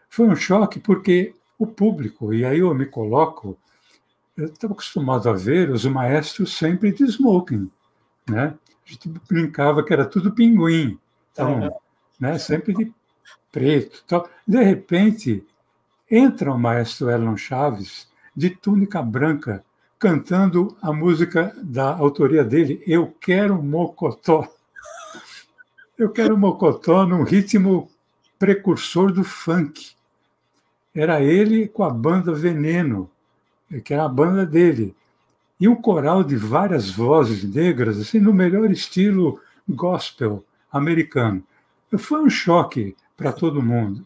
Foi 0.08 0.26
um 0.26 0.34
choque 0.34 0.80
porque 0.80 1.34
o 1.58 1.66
público, 1.66 2.34
e 2.34 2.44
aí 2.44 2.58
eu 2.58 2.74
me 2.74 2.86
coloco, 2.86 3.56
eu 4.36 4.46
estava 4.46 4.72
acostumado 4.72 5.28
a 5.28 5.32
ver 5.32 5.70
os 5.70 5.84
maestros 5.84 6.56
sempre 6.56 6.90
de 6.92 7.04
smoking, 7.04 7.70
né? 8.28 8.54
A 8.84 8.90
gente 8.90 9.08
brincava 9.28 9.84
que 9.84 9.92
era 9.92 10.04
tudo 10.04 10.32
pinguim, 10.32 10.98
então, 11.30 11.72
né? 12.18 12.38
sempre 12.38 12.74
de 12.74 12.92
preto. 13.52 14.02
Tal. 14.08 14.28
De 14.46 14.62
repente, 14.62 15.46
entra 16.10 16.52
o 16.52 16.58
maestro 16.58 17.08
Elon 17.08 17.36
Chaves 17.36 18.10
de 18.34 18.50
túnica 18.50 19.02
branca, 19.02 19.64
cantando 19.98 20.76
a 20.80 20.92
música 20.92 21.54
da 21.62 21.94
autoria 21.94 22.42
dele, 22.42 22.82
Eu 22.86 23.14
Quero 23.20 23.62
Mocotó. 23.62 24.48
Eu 25.96 26.10
Quero 26.10 26.36
Mocotó 26.36 27.06
num 27.06 27.22
ritmo 27.22 27.90
precursor 28.38 29.12
do 29.12 29.22
funk. 29.22 29.92
Era 30.94 31.20
ele 31.20 31.68
com 31.68 31.84
a 31.84 31.90
banda 31.90 32.34
Veneno, 32.34 33.10
que 33.84 33.94
era 33.94 34.04
a 34.04 34.08
banda 34.08 34.44
dele. 34.44 34.94
E 35.60 35.68
um 35.68 35.76
coral 35.76 36.24
de 36.24 36.34
várias 36.36 36.90
vozes 36.90 37.44
negras, 37.44 37.98
assim, 38.00 38.18
no 38.18 38.34
melhor 38.34 38.70
estilo 38.70 39.40
gospel 39.68 40.44
americano. 40.72 41.42
Foi 41.96 42.20
um 42.20 42.28
choque 42.28 42.96
para 43.16 43.32
todo 43.32 43.62
mundo, 43.62 44.04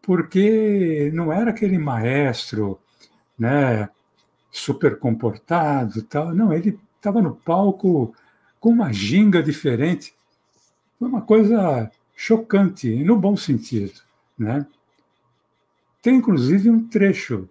porque 0.00 1.10
não 1.14 1.32
era 1.32 1.50
aquele 1.50 1.78
maestro 1.78 2.80
né, 3.42 3.88
super 4.52 5.00
comportado, 5.00 6.00
tal. 6.02 6.32
Não, 6.32 6.52
ele 6.52 6.78
estava 6.96 7.20
no 7.20 7.34
palco 7.34 8.14
com 8.60 8.70
uma 8.70 8.92
ginga 8.92 9.42
diferente. 9.42 10.14
Foi 10.96 11.08
uma 11.08 11.22
coisa 11.22 11.90
chocante, 12.14 13.02
no 13.02 13.18
bom 13.18 13.36
sentido, 13.36 14.00
né? 14.38 14.64
Tem 16.00 16.14
inclusive 16.14 16.70
um 16.70 16.86
trecho, 16.86 17.48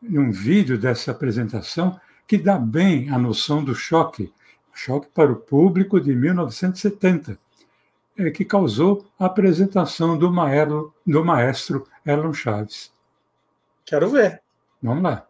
um 0.00 0.30
vídeo 0.30 0.78
dessa 0.78 1.10
apresentação 1.10 2.00
que 2.26 2.38
dá 2.38 2.56
bem 2.56 3.10
a 3.10 3.18
noção 3.18 3.64
do 3.64 3.74
choque, 3.74 4.32
choque 4.72 5.08
para 5.12 5.32
o 5.32 5.36
público 5.36 6.00
de 6.00 6.14
1970, 6.14 7.36
é, 8.16 8.30
que 8.30 8.44
causou 8.44 9.04
a 9.18 9.26
apresentação 9.26 10.16
do, 10.16 10.32
maero, 10.32 10.94
do 11.04 11.24
maestro 11.24 11.86
Erlon 12.06 12.32
Chaves. 12.32 12.92
Quero 13.84 14.08
ver. 14.08 14.40
Vamos 14.80 15.02
lá. 15.02 15.26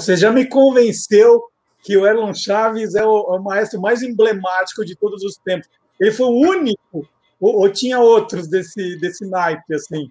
Você 0.00 0.16
já 0.16 0.32
me 0.32 0.46
convenceu 0.46 1.42
que 1.82 1.96
o 1.96 2.06
Erlon 2.06 2.34
Chaves 2.34 2.94
é 2.94 3.04
o, 3.04 3.34
é 3.34 3.38
o 3.38 3.42
maestro 3.42 3.80
mais 3.80 4.02
emblemático 4.02 4.84
de 4.84 4.96
todos 4.96 5.22
os 5.22 5.36
tempos. 5.36 5.68
Ele 5.98 6.10
foi 6.10 6.26
o 6.26 6.40
único, 6.40 7.06
ou, 7.38 7.60
ou 7.60 7.70
tinha 7.70 7.98
outros 7.98 8.48
desse, 8.48 8.98
desse 8.98 9.28
naipe, 9.28 9.74
assim? 9.74 10.10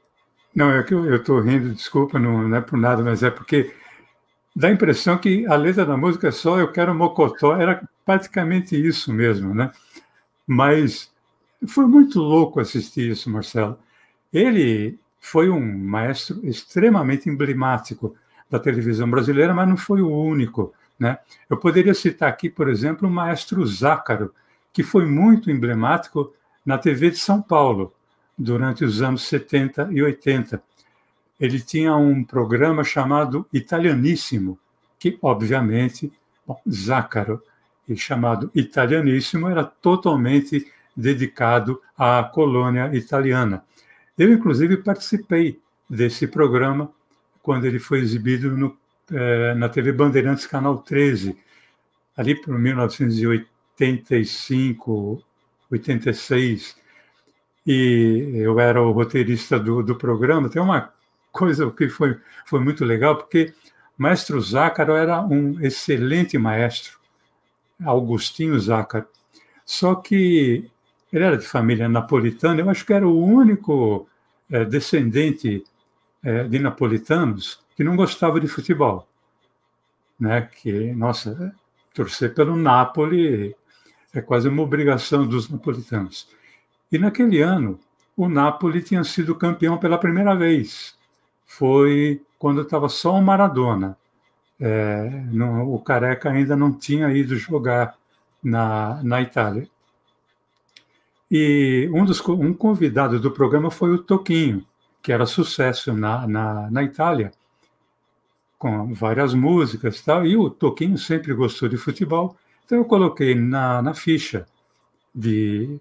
Não, 0.55 0.71
é 0.71 0.83
que 0.83 0.93
eu 0.93 1.15
estou 1.15 1.39
rindo, 1.39 1.73
desculpa, 1.73 2.19
não, 2.19 2.47
não 2.47 2.57
é 2.57 2.61
por 2.61 2.77
nada, 2.77 3.03
mas 3.03 3.23
é 3.23 3.29
porque 3.29 3.73
dá 4.55 4.67
a 4.67 4.71
impressão 4.71 5.17
que 5.17 5.45
a 5.47 5.55
letra 5.55 5.85
da 5.85 5.97
música 5.97 6.27
é 6.27 6.31
só 6.31 6.59
Eu 6.59 6.71
Quero 6.71 6.93
Mocotó, 6.93 7.55
era 7.55 7.87
praticamente 8.05 8.75
isso 8.75 9.13
mesmo, 9.13 9.53
né? 9.53 9.71
Mas 10.45 11.11
foi 11.67 11.85
muito 11.85 12.19
louco 12.19 12.59
assistir 12.59 13.11
isso, 13.11 13.29
Marcelo. 13.29 13.77
Ele 14.33 14.99
foi 15.19 15.49
um 15.49 15.59
maestro 15.59 16.39
extremamente 16.43 17.29
emblemático 17.29 18.15
da 18.49 18.59
televisão 18.59 19.09
brasileira, 19.09 19.53
mas 19.53 19.67
não 19.67 19.77
foi 19.77 20.01
o 20.01 20.09
único. 20.09 20.73
Né? 20.99 21.17
Eu 21.49 21.57
poderia 21.57 21.93
citar 21.93 22.29
aqui, 22.29 22.49
por 22.49 22.67
exemplo, 22.67 23.07
o 23.07 23.11
maestro 23.11 23.65
Zácaro, 23.65 24.33
que 24.73 24.83
foi 24.83 25.05
muito 25.05 25.49
emblemático 25.49 26.33
na 26.65 26.77
TV 26.77 27.11
de 27.11 27.17
São 27.17 27.41
Paulo 27.41 27.93
durante 28.37 28.83
os 28.83 29.01
anos 29.01 29.23
70 29.23 29.89
e 29.91 30.01
80. 30.01 30.61
Ele 31.39 31.59
tinha 31.59 31.95
um 31.95 32.23
programa 32.23 32.83
chamado 32.83 33.47
Italianíssimo, 33.53 34.59
que, 34.97 35.17
obviamente, 35.21 36.11
bom, 36.45 36.59
Zácaro, 36.69 37.41
chamado 37.95 38.51
Italianíssimo, 38.53 39.47
era 39.47 39.63
totalmente 39.63 40.67
dedicado 40.95 41.81
à 41.97 42.23
colônia 42.23 42.93
italiana. 42.93 43.63
Eu, 44.17 44.31
inclusive, 44.33 44.77
participei 44.77 45.59
desse 45.89 46.27
programa 46.27 46.91
quando 47.41 47.65
ele 47.65 47.79
foi 47.79 47.99
exibido 47.99 48.55
no, 48.55 48.77
eh, 49.11 49.53
na 49.55 49.67
TV 49.69 49.91
Bandeirantes, 49.91 50.45
Canal 50.45 50.77
13, 50.79 51.35
ali 52.15 52.35
por 52.35 52.57
1985, 52.57 55.23
86. 55.71 56.77
E 57.65 58.31
eu 58.35 58.59
era 58.59 58.81
o 58.81 58.91
roteirista 58.91 59.59
do, 59.59 59.83
do 59.83 59.95
programa. 59.95 60.49
Tem 60.49 60.61
uma 60.61 60.93
coisa 61.31 61.69
que 61.71 61.87
foi, 61.89 62.17
foi 62.45 62.59
muito 62.59 62.85
legal, 62.85 63.17
porque 63.17 63.53
Maestro 63.97 64.39
Zácaro 64.41 64.95
era 64.95 65.21
um 65.21 65.59
excelente 65.61 66.37
maestro, 66.37 66.99
Augustinho 67.83 68.59
Zácaro. 68.59 69.07
Só 69.65 69.95
que 69.95 70.69
ele 71.11 71.23
era 71.23 71.37
de 71.37 71.45
família 71.45 71.89
napolitana, 71.89 72.61
eu 72.61 72.69
acho 72.69 72.85
que 72.85 72.93
era 72.93 73.07
o 73.07 73.23
único 73.23 74.07
é, 74.49 74.65
descendente 74.65 75.63
é, 76.23 76.43
de 76.43 76.59
napolitanos 76.59 77.59
que 77.75 77.83
não 77.83 77.95
gostava 77.95 78.39
de 78.39 78.47
futebol. 78.47 79.07
Né? 80.19 80.41
Que, 80.41 80.91
nossa, 80.93 81.55
torcer 81.93 82.33
pelo 82.33 82.55
Napoli 82.55 83.55
é 84.13 84.21
quase 84.21 84.49
uma 84.49 84.63
obrigação 84.63 85.25
dos 85.25 85.49
napolitanos. 85.49 86.27
E 86.91 86.97
naquele 86.97 87.41
ano, 87.41 87.79
o 88.17 88.27
Napoli 88.27 88.81
tinha 88.81 89.03
sido 89.03 89.35
campeão 89.35 89.77
pela 89.77 89.97
primeira 89.97 90.35
vez. 90.35 90.97
Foi 91.45 92.21
quando 92.37 92.61
estava 92.61 92.89
só 92.89 93.13
o 93.13 93.21
Maradona. 93.21 93.97
É, 94.59 95.09
o 95.65 95.79
Careca 95.79 96.29
ainda 96.29 96.55
não 96.55 96.73
tinha 96.73 97.09
ido 97.13 97.37
jogar 97.37 97.95
na, 98.43 99.01
na 99.03 99.21
Itália. 99.21 99.69
E 101.31 101.89
um, 101.93 102.03
dos, 102.03 102.19
um 102.27 102.53
convidado 102.53 103.19
do 103.19 103.31
programa 103.31 103.69
foi 103.69 103.93
o 103.93 103.99
Toquinho, 103.99 104.65
que 105.01 105.11
era 105.11 105.25
sucesso 105.25 105.93
na, 105.93 106.27
na, 106.27 106.71
na 106.71 106.83
Itália, 106.83 107.31
com 108.57 108.93
várias 108.93 109.33
músicas 109.33 109.99
e 109.99 110.05
tal, 110.05 110.25
e 110.25 110.35
o 110.35 110.49
Toquinho 110.49 110.97
sempre 110.97 111.33
gostou 111.33 111.69
de 111.69 111.77
futebol, 111.77 112.35
então 112.65 112.77
eu 112.77 112.85
coloquei 112.85 113.33
na, 113.33 113.81
na 113.81 113.93
ficha 113.93 114.45
de, 115.15 115.79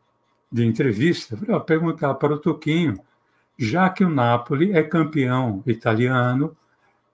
de 0.51 0.65
entrevista, 0.65 1.37
para 1.37 1.61
perguntar 1.61 2.15
para 2.15 2.35
o 2.35 2.39
Toquinho, 2.39 2.95
já 3.59 3.91
que 3.91 4.05
o 4.05 4.09
Napoli 4.09 4.73
é 4.73 4.83
campeão 4.83 5.63
italiano, 5.67 6.57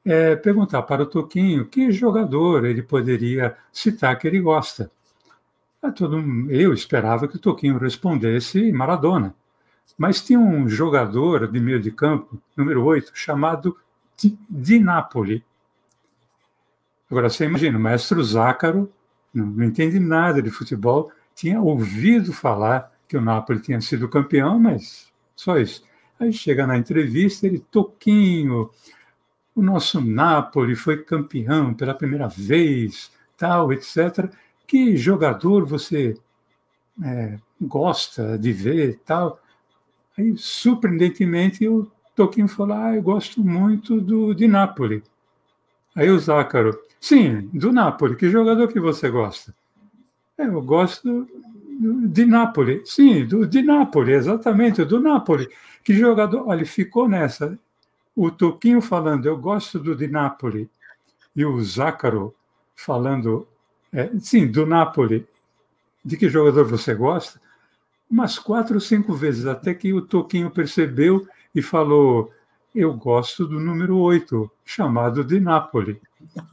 é, 0.04 0.36
perguntar 0.36 0.82
para 0.82 1.02
o 1.02 1.06
Toquinho 1.06 1.64
que 1.64 1.90
jogador 1.90 2.66
ele 2.66 2.82
poderia 2.82 3.56
citar 3.72 4.18
que 4.18 4.28
ele 4.28 4.40
gosta. 4.40 4.90
Eu 6.48 6.72
esperava 6.72 7.26
que 7.26 7.36
o 7.36 7.40
Toquinho 7.40 7.78
respondesse 7.78 8.72
Maradona. 8.72 9.34
Mas 9.96 10.20
tinha 10.20 10.38
um 10.38 10.68
jogador 10.68 11.50
de 11.50 11.60
meio 11.60 11.80
de 11.80 11.90
campo, 11.90 12.40
número 12.56 12.84
8, 12.84 13.12
chamado 13.14 13.76
Di 14.48 14.78
Napoli. 14.78 15.44
Agora, 17.10 17.28
você 17.28 17.44
imagina, 17.44 17.78
o 17.78 17.80
maestro 17.80 18.22
Zácaro, 18.22 18.90
não, 19.32 19.46
não 19.46 19.64
entende 19.64 20.00
nada 20.00 20.42
de 20.42 20.50
futebol, 20.50 21.12
tinha 21.34 21.60
ouvido 21.60 22.32
falar 22.32 22.92
que 23.06 23.16
o 23.16 23.20
Napoli 23.20 23.60
tinha 23.60 23.80
sido 23.80 24.08
campeão, 24.08 24.58
mas 24.58 25.12
só 25.36 25.58
isso. 25.58 25.84
Aí 26.18 26.32
chega 26.32 26.66
na 26.66 26.76
entrevista, 26.76 27.46
ele, 27.46 27.58
Toquinho, 27.58 28.70
o 29.54 29.62
nosso 29.62 30.00
Napoli 30.00 30.74
foi 30.74 31.02
campeão 31.02 31.74
pela 31.74 31.94
primeira 31.94 32.28
vez, 32.28 33.10
tal, 33.36 33.72
etc. 33.72 34.30
Que 34.66 34.96
jogador 34.96 35.64
você 35.64 36.16
é, 37.02 37.38
gosta 37.60 38.38
de 38.38 38.52
ver, 38.52 39.00
tal? 39.04 39.40
Aí, 40.16 40.37
surpreendentemente, 40.37 41.66
o 41.68 41.90
Toquinho 42.14 42.48
falou: 42.48 42.77
Ah, 42.77 42.94
eu 42.94 43.03
gosto 43.03 43.42
muito 43.42 44.00
do, 44.00 44.35
de 44.35 44.46
Nápoles. 44.46 45.03
Aí 45.94 46.11
o 46.11 46.18
Zácaro, 46.18 46.79
sim, 47.00 47.48
do 47.53 47.72
Nápoles, 47.72 48.16
que 48.16 48.29
jogador 48.29 48.68
que 48.68 48.81
você 48.81 49.09
gosta? 49.09 49.55
É, 50.37 50.46
eu 50.46 50.61
gosto 50.62 51.29
de 52.09 52.24
Nápoles, 52.24 52.90
sim, 52.90 53.24
do, 53.24 53.46
de 53.46 53.62
Nápoles, 53.62 54.16
exatamente, 54.16 54.85
do 54.85 55.00
Nápoles. 55.00 55.48
Que 55.83 55.94
jogador, 55.94 56.48
olha, 56.48 56.64
ficou 56.64 57.09
nessa. 57.09 57.59
O 58.16 58.31
Toquinho 58.31 58.81
falando, 58.81 59.27
eu 59.27 59.37
gosto 59.37 59.79
do 59.79 59.94
de 59.94 60.07
Nápoles, 60.07 60.68
e 61.35 61.44
o 61.44 61.61
Zácaro 61.62 62.35
falando, 62.74 63.46
é, 63.92 64.11
sim, 64.18 64.46
do 64.46 64.66
Nápoles. 64.66 65.22
De 66.05 66.16
que 66.16 66.29
jogador 66.29 66.64
você 66.64 66.94
gosta? 66.94 67.40
Umas 68.10 68.38
quatro 68.38 68.74
ou 68.74 68.80
cinco 68.80 69.14
vezes, 69.14 69.46
até 69.46 69.74
que 69.74 69.92
o 69.92 70.02
Toquinho 70.02 70.50
percebeu 70.50 71.26
e 71.54 71.62
falou: 71.62 72.30
Eu 72.74 72.94
gosto 72.94 73.46
do 73.46 73.58
número 73.60 73.96
oito, 73.98 74.50
chamado 74.64 75.24
de 75.24 75.40
Nápoles. 75.40 75.96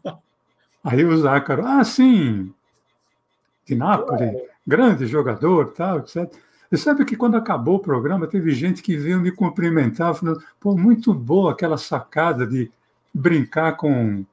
Aí 0.84 1.06
o 1.06 1.16
Zácaro, 1.18 1.66
ah, 1.66 1.84
sim, 1.84 2.52
de 3.66 3.76
Nápoles, 3.76 4.42
grande 4.66 5.06
jogador, 5.06 5.74
tal, 5.74 6.00
etc. 6.00 6.32
Você 6.72 6.78
sabe 6.78 7.04
que 7.04 7.18
quando 7.18 7.36
acabou 7.36 7.76
o 7.76 7.80
programa, 7.80 8.26
teve 8.28 8.52
gente 8.52 8.82
que 8.82 8.96
veio 8.96 9.20
me 9.20 9.30
cumprimentar, 9.30 10.16
falando, 10.16 10.42
pô, 10.60 10.76
muito 10.76 11.14
boa 11.14 11.52
aquela 11.52 11.78
sacada 11.78 12.48
de 12.48 12.72
brincar 13.14 13.76
com 13.76 14.26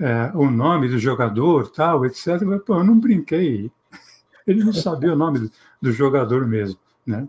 é, 0.00 0.32
o 0.34 0.50
nome 0.50 0.88
do 0.88 0.98
jogador, 0.98 1.70
tal, 1.70 2.04
etc. 2.04 2.42
Mas, 2.42 2.62
pô, 2.62 2.74
eu 2.74 2.84
não 2.84 2.98
brinquei. 2.98 3.70
Ele 4.46 4.64
não 4.64 4.72
sabia 4.72 5.12
o 5.12 5.16
nome 5.16 5.38
do, 5.40 5.52
do 5.80 5.92
jogador 5.92 6.46
mesmo, 6.46 6.78
né? 7.06 7.28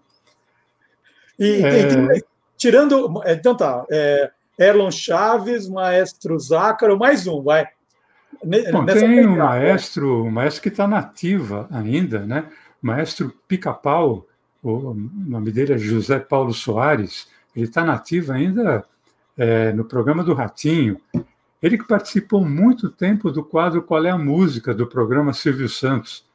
E, 1.38 1.64
é... 1.64 2.18
e, 2.18 2.24
tirando, 2.58 3.22
então 3.26 3.56
tá, 3.56 3.86
é, 3.92 4.32
Erlon 4.58 4.92
Chaves, 4.92 5.68
Maestro 5.68 6.40
Zácaro, 6.40 6.98
mais 6.98 7.28
um, 7.28 7.42
vai. 7.42 7.68
Bom, 8.72 8.86
tem 8.86 9.26
um 9.26 9.38
maestro, 9.38 10.24
um 10.24 10.32
maestro 10.32 10.64
que 10.64 10.70
está 10.70 10.88
nativa 10.88 11.68
ainda, 11.72 12.20
né? 12.26 12.50
Maestro 12.82 13.34
Pica-Pau, 13.48 14.28
o 14.62 14.94
nome 14.94 15.52
dele 15.52 15.74
é 15.74 15.78
José 15.78 16.20
Paulo 16.20 16.54
Soares, 16.54 17.28
ele 17.56 17.66
está 17.66 17.84
nativo 17.84 18.34
ainda 18.34 18.84
é, 19.38 19.72
no 19.72 19.86
programa 19.86 20.24
do 20.24 20.34
Ratinho. 20.34 21.00
Ele 21.62 21.78
que 21.78 21.88
participou 21.88 22.44
muito 22.44 22.90
tempo 22.90 23.32
do 23.32 23.44
quadro 23.44 23.82
Qual 23.82 24.04
é 24.06 24.10
a 24.10 24.18
Música, 24.18 24.74
do 24.74 24.86
programa 24.86 25.32
Silvio 25.32 25.70
Santos. 25.70 26.26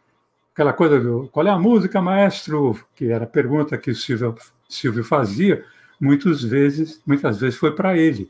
Aquela 0.59 0.73
coisa 0.73 0.99
do 0.99 1.29
Qual 1.29 1.47
é 1.47 1.51
a 1.51 1.57
música, 1.57 2.03
maestro? 2.03 2.77
Que 2.97 3.13
era 3.13 3.23
a 3.23 3.29
pergunta 3.29 3.79
que 3.79 3.93
o 3.93 3.95
Silvio, 3.95 4.35
Silvio 4.69 5.05
fazia, 5.05 5.65
muitas 6.01 6.43
vezes, 6.43 7.01
muitas 7.07 7.39
vezes 7.39 7.57
foi 7.57 7.77
para 7.77 7.97
ele. 7.97 8.29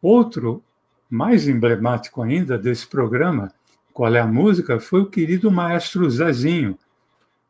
Outro, 0.00 0.62
mais 1.10 1.48
emblemático 1.48 2.22
ainda 2.22 2.56
desse 2.56 2.86
programa, 2.86 3.52
Qual 3.92 4.14
é 4.14 4.20
a 4.20 4.26
Música, 4.28 4.78
foi 4.78 5.00
o 5.00 5.10
querido 5.10 5.50
maestro 5.50 6.08
Zezinho, 6.08 6.78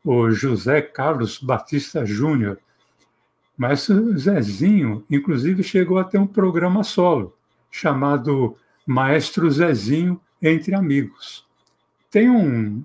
o 0.02 0.30
José 0.30 0.80
Carlos 0.80 1.38
Batista 1.38 2.06
Júnior. 2.06 2.58
Mas 3.54 3.86
Zezinho, 4.16 5.04
inclusive, 5.10 5.62
chegou 5.62 5.98
a 5.98 6.04
ter 6.04 6.16
um 6.16 6.26
programa 6.26 6.82
solo, 6.84 7.36
chamado 7.70 8.56
Maestro 8.86 9.50
Zezinho 9.50 10.18
Entre 10.40 10.74
Amigos. 10.74 11.46
Tem 12.10 12.30
um, 12.30 12.82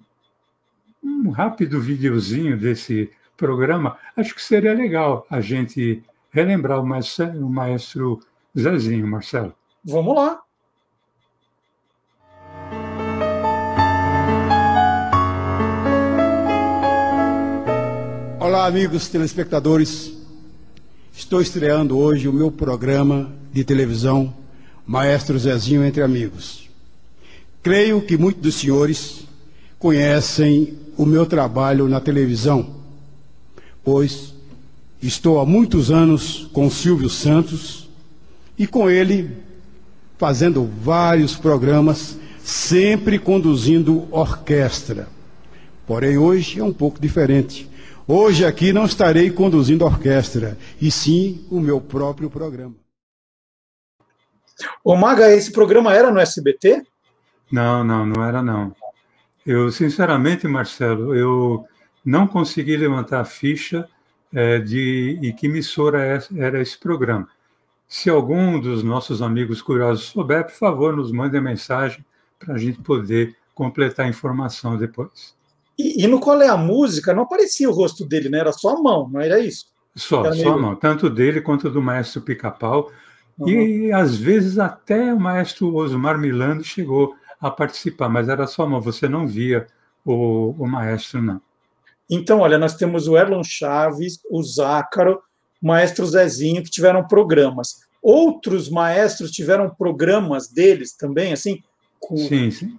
um 1.06 1.30
rápido 1.30 1.80
videozinho 1.80 2.58
desse 2.58 3.12
programa. 3.38 3.98
Acho 4.18 4.34
que 4.34 4.42
seria 4.42 4.74
legal 4.74 5.26
a 5.30 5.40
gente 5.40 6.02
relembrar 6.32 6.82
o 6.82 6.86
maestro, 6.86 7.46
o 7.46 7.50
maestro 7.50 8.20
Zezinho, 8.58 9.08
Marcelo. 9.08 9.54
Vamos 9.84 10.16
lá. 10.16 10.42
Olá, 18.40 18.66
amigos 18.66 19.08
telespectadores. 19.08 20.12
Estou 21.14 21.40
estreando 21.40 21.98
hoje 21.98 22.28
o 22.28 22.34
meu 22.34 22.52
programa 22.52 23.32
de 23.54 23.64
televisão 23.64 24.34
Maestro 24.86 25.38
Zezinho 25.38 25.84
entre 25.84 26.02
Amigos. 26.02 26.70
Creio 27.62 28.02
que 28.02 28.18
muitos 28.18 28.42
dos 28.42 28.56
senhores 28.56 29.26
conhecem 29.80 30.78
o 30.98 31.06
meu 31.06 31.26
trabalho 31.26 31.88
na 31.88 32.00
televisão, 32.00 32.76
pois 33.84 34.34
estou 35.02 35.40
há 35.40 35.46
muitos 35.46 35.92
anos 35.92 36.50
com 36.54 36.70
Silvio 36.70 37.10
Santos 37.10 37.90
e 38.58 38.66
com 38.66 38.90
ele 38.90 39.38
fazendo 40.18 40.70
vários 40.82 41.36
programas, 41.36 42.18
sempre 42.44 43.20
conduzindo 43.20 44.08
orquestra. 44.12 45.08
Porém, 45.86 46.18
hoje 46.18 46.60
é 46.60 46.64
um 46.64 46.74
pouco 46.74 47.00
diferente 47.00 47.70
Hoje 48.08 48.46
aqui 48.46 48.72
não 48.72 48.86
estarei 48.86 49.32
conduzindo 49.32 49.84
a 49.84 49.88
orquestra, 49.88 50.56
e 50.80 50.92
sim 50.92 51.44
o 51.50 51.60
meu 51.60 51.82
próprio 51.82 52.30
programa. 52.30 52.76
Ô 54.84 54.96
Maga, 54.96 55.34
esse 55.34 55.52
programa 55.52 55.92
era 55.92 56.12
no 56.12 56.20
SBT? 56.20 56.84
Não, 57.52 57.84
não, 57.84 58.06
não 58.06 58.24
era 58.24 58.44
não. 58.44 58.76
Eu, 59.46 59.72
sinceramente, 59.72 60.48
Marcelo, 60.48 61.16
eu 61.16 61.66
não 62.04 62.26
consegui 62.26 62.76
levantar 62.76 63.22
a 63.22 63.26
ficha 63.26 63.88
é, 64.34 64.60
de 64.60 65.20
e 65.22 65.32
que 65.34 65.46
emissora 65.46 66.04
é, 66.04 66.20
era 66.38 66.62
esse 66.62 66.78
programa. 66.78 67.28
Se 67.88 68.10
algum 68.10 68.60
dos 68.60 68.84
nossos 68.84 69.22
amigos 69.22 69.62
curiosos 69.62 70.06
souber, 70.06 70.46
por 70.46 70.54
favor, 70.54 70.96
nos 70.96 71.12
mande 71.12 71.38
a 71.38 71.42
mensagem 71.42 72.04
para 72.40 72.56
a 72.56 72.58
gente 72.58 72.82
poder 72.82 73.36
completar 73.54 74.06
a 74.06 74.10
informação 74.10 74.78
depois. 74.78 75.36
E, 75.78 76.04
e, 76.04 76.08
no 76.08 76.20
Qual 76.20 76.42
é 76.42 76.48
a 76.48 76.58
Música 76.58 77.14
não 77.14 77.24
aparecia 77.24 77.70
o 77.70 77.74
rosto 77.74 78.06
dele, 78.06 78.30
né? 78.30 78.40
Era 78.40 78.52
só 78.52 78.76
a 78.76 78.82
mão, 78.82 79.10
não 79.12 79.22
era 79.22 79.40
isso? 79.40 79.68
Só, 79.96 80.26
era 80.26 80.36
só 80.36 80.54
a 80.54 80.58
mão, 80.58 80.76
tanto 80.76 81.10
dele 81.10 81.40
quanto 81.40 81.70
do 81.70 81.82
maestro 81.82 82.22
Pica-Pau. 82.22 82.92
Uhum. 83.38 83.50
E 83.50 83.92
às 83.92 84.16
vezes 84.16 84.58
até 84.58 85.14
o 85.14 85.20
maestro 85.20 85.74
Osmar 85.76 86.18
Milano 86.18 86.64
chegou 86.64 87.16
a 87.40 87.50
participar, 87.50 88.10
mas 88.10 88.30
era 88.30 88.48
só 88.48 88.64
a 88.64 88.68
mão, 88.68 88.82
você 88.82 89.08
não 89.08 89.28
via 89.28 89.68
o, 90.04 90.56
o 90.58 90.68
maestro, 90.68 91.22
não. 91.22 91.42
Então, 92.10 92.40
olha, 92.40 92.58
nós 92.58 92.76
temos 92.76 93.08
o 93.08 93.18
Erlon 93.18 93.44
Chaves, 93.44 94.20
o 94.30 94.42
Zácaro, 94.44 95.22
o 95.62 95.68
maestro 95.68 96.06
Zezinho, 96.06 96.64
que 96.64 96.70
tiveram 96.70 97.08
programas. 97.08 97.82
Outros 98.02 98.70
maestros 98.70 99.32
tiveram 99.32 99.70
programas 99.70 100.48
deles 100.48 100.96
também, 100.96 101.34
assim? 101.34 101.64
Com... 102.00 102.16
Sim, 102.18 102.52
sim. 102.52 102.78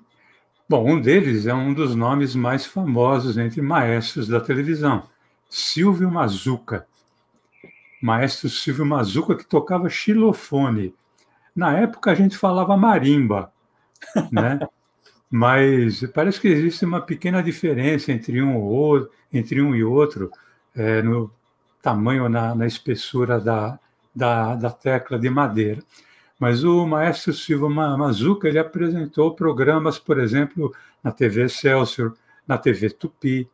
Bom, 0.69 0.93
um 0.93 1.01
deles 1.01 1.47
é 1.47 1.55
um 1.55 1.73
dos 1.75 1.95
nomes 1.95 2.35
mais 2.35 2.67
famosos 2.67 3.37
entre 3.39 3.61
maestros 3.63 4.29
da 4.29 4.41
televisão, 4.41 5.05
Silvio 5.49 6.11
Mazuca. 6.11 6.87
Maestro 8.03 8.49
Silvio 8.49 8.85
Mazuca 8.85 9.35
que 9.35 9.47
tocava 9.47 9.89
xilofone. 9.89 10.95
Na 11.55 11.77
época 11.79 12.11
a 12.11 12.15
gente 12.15 12.37
falava 12.37 12.77
marimba, 12.77 13.53
né? 14.31 14.59
Mas 15.31 16.05
parece 16.15 16.41
que 16.41 16.49
existe 16.49 16.85
uma 16.85 17.01
pequena 17.01 17.43
diferença 17.43 18.13
entre 18.13 18.41
um, 18.41 18.57
ou, 18.57 19.09
entre 19.33 19.61
um 19.61 19.75
e 19.75 19.83
outro 19.83 20.31
é, 20.75 21.03
no 21.03 21.31
tamanho, 21.83 22.29
na, 22.29 22.55
na 22.55 22.67
espessura 22.67 23.41
da, 23.41 23.79
da, 24.15 24.55
da 24.55 24.71
tecla 24.71 25.19
de 25.19 25.29
madeira. 25.29 25.83
Mas 26.39 26.65
o 26.65 26.87
maestro 26.87 27.33
Silva 27.33 27.69
Mazuca 27.69 28.49
ele 28.49 28.59
apresentou 28.59 29.35
programas, 29.35 29.99
por 29.99 30.19
exemplo, 30.19 30.75
na 31.03 31.11
TV 31.11 31.45
Excelsior, 31.45 32.15
na 32.47 32.59
TV 32.59 32.91
Tupi, 32.91 33.49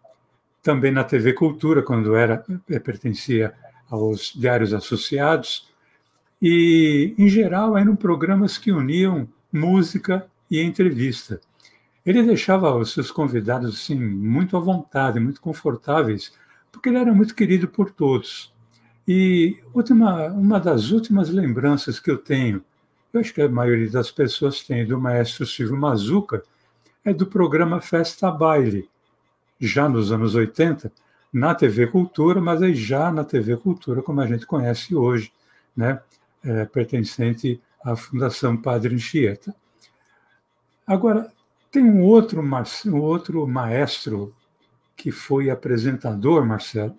também 0.62 0.90
na 0.92 1.04
TV 1.04 1.32
Cultura, 1.32 1.82
quando 1.82 2.14
era 2.14 2.44
eh, 2.68 2.78
pertencia 2.78 3.52
aos 3.90 4.32
diários 4.34 4.72
associados, 4.72 5.68
e, 6.40 7.14
em 7.16 7.28
geral, 7.28 7.76
eram 7.76 7.94
programas 7.94 8.58
que 8.58 8.72
uniam 8.72 9.28
música 9.52 10.26
e 10.58 10.62
entrevista. 10.62 11.40
Ele 12.04 12.22
deixava 12.22 12.74
os 12.76 12.92
seus 12.92 13.10
convidados 13.10 13.74
assim, 13.74 13.98
muito 13.98 14.56
à 14.56 14.60
vontade, 14.60 15.18
muito 15.18 15.40
confortáveis, 15.40 16.32
porque 16.70 16.88
ele 16.88 16.98
era 16.98 17.12
muito 17.12 17.34
querido 17.34 17.68
por 17.68 17.90
todos. 17.90 18.52
E 19.06 19.58
última, 19.74 20.26
uma 20.28 20.60
das 20.60 20.90
últimas 20.90 21.28
lembranças 21.28 21.98
que 21.98 22.10
eu 22.10 22.18
tenho 22.18 22.62
eu 23.12 23.20
acho 23.20 23.34
que 23.34 23.42
a 23.42 23.48
maioria 23.48 23.90
das 23.90 24.10
pessoas 24.10 24.62
tem, 24.62 24.86
do 24.86 24.98
maestro 24.98 25.44
Silvio 25.44 25.76
Mazuca, 25.76 26.42
é 27.04 27.12
do 27.12 27.26
programa 27.26 27.80
Festa 27.80 28.30
Baile, 28.30 28.88
já 29.60 29.86
nos 29.86 30.10
anos 30.10 30.34
80, 30.34 30.90
na 31.30 31.54
TV 31.54 31.86
Cultura, 31.88 32.40
mas 32.40 32.62
aí 32.62 32.74
já 32.74 33.12
na 33.12 33.22
TV 33.22 33.56
Cultura, 33.58 34.02
como 34.02 34.20
a 34.20 34.26
gente 34.26 34.46
conhece 34.46 34.94
hoje, 34.94 35.30
né, 35.76 36.00
é, 36.42 36.64
pertencente 36.64 37.60
à 37.84 37.94
Fundação 37.94 38.56
Padre 38.56 38.94
Anchieta. 38.94 39.54
Agora, 40.86 41.32
tem 41.70 41.84
um 41.84 42.02
outro, 42.02 42.42
um 42.42 43.00
outro 43.00 43.46
maestro 43.46 44.34
que 44.96 45.10
foi 45.10 45.48
apresentador, 45.48 46.44
Marcelo, 46.44 46.96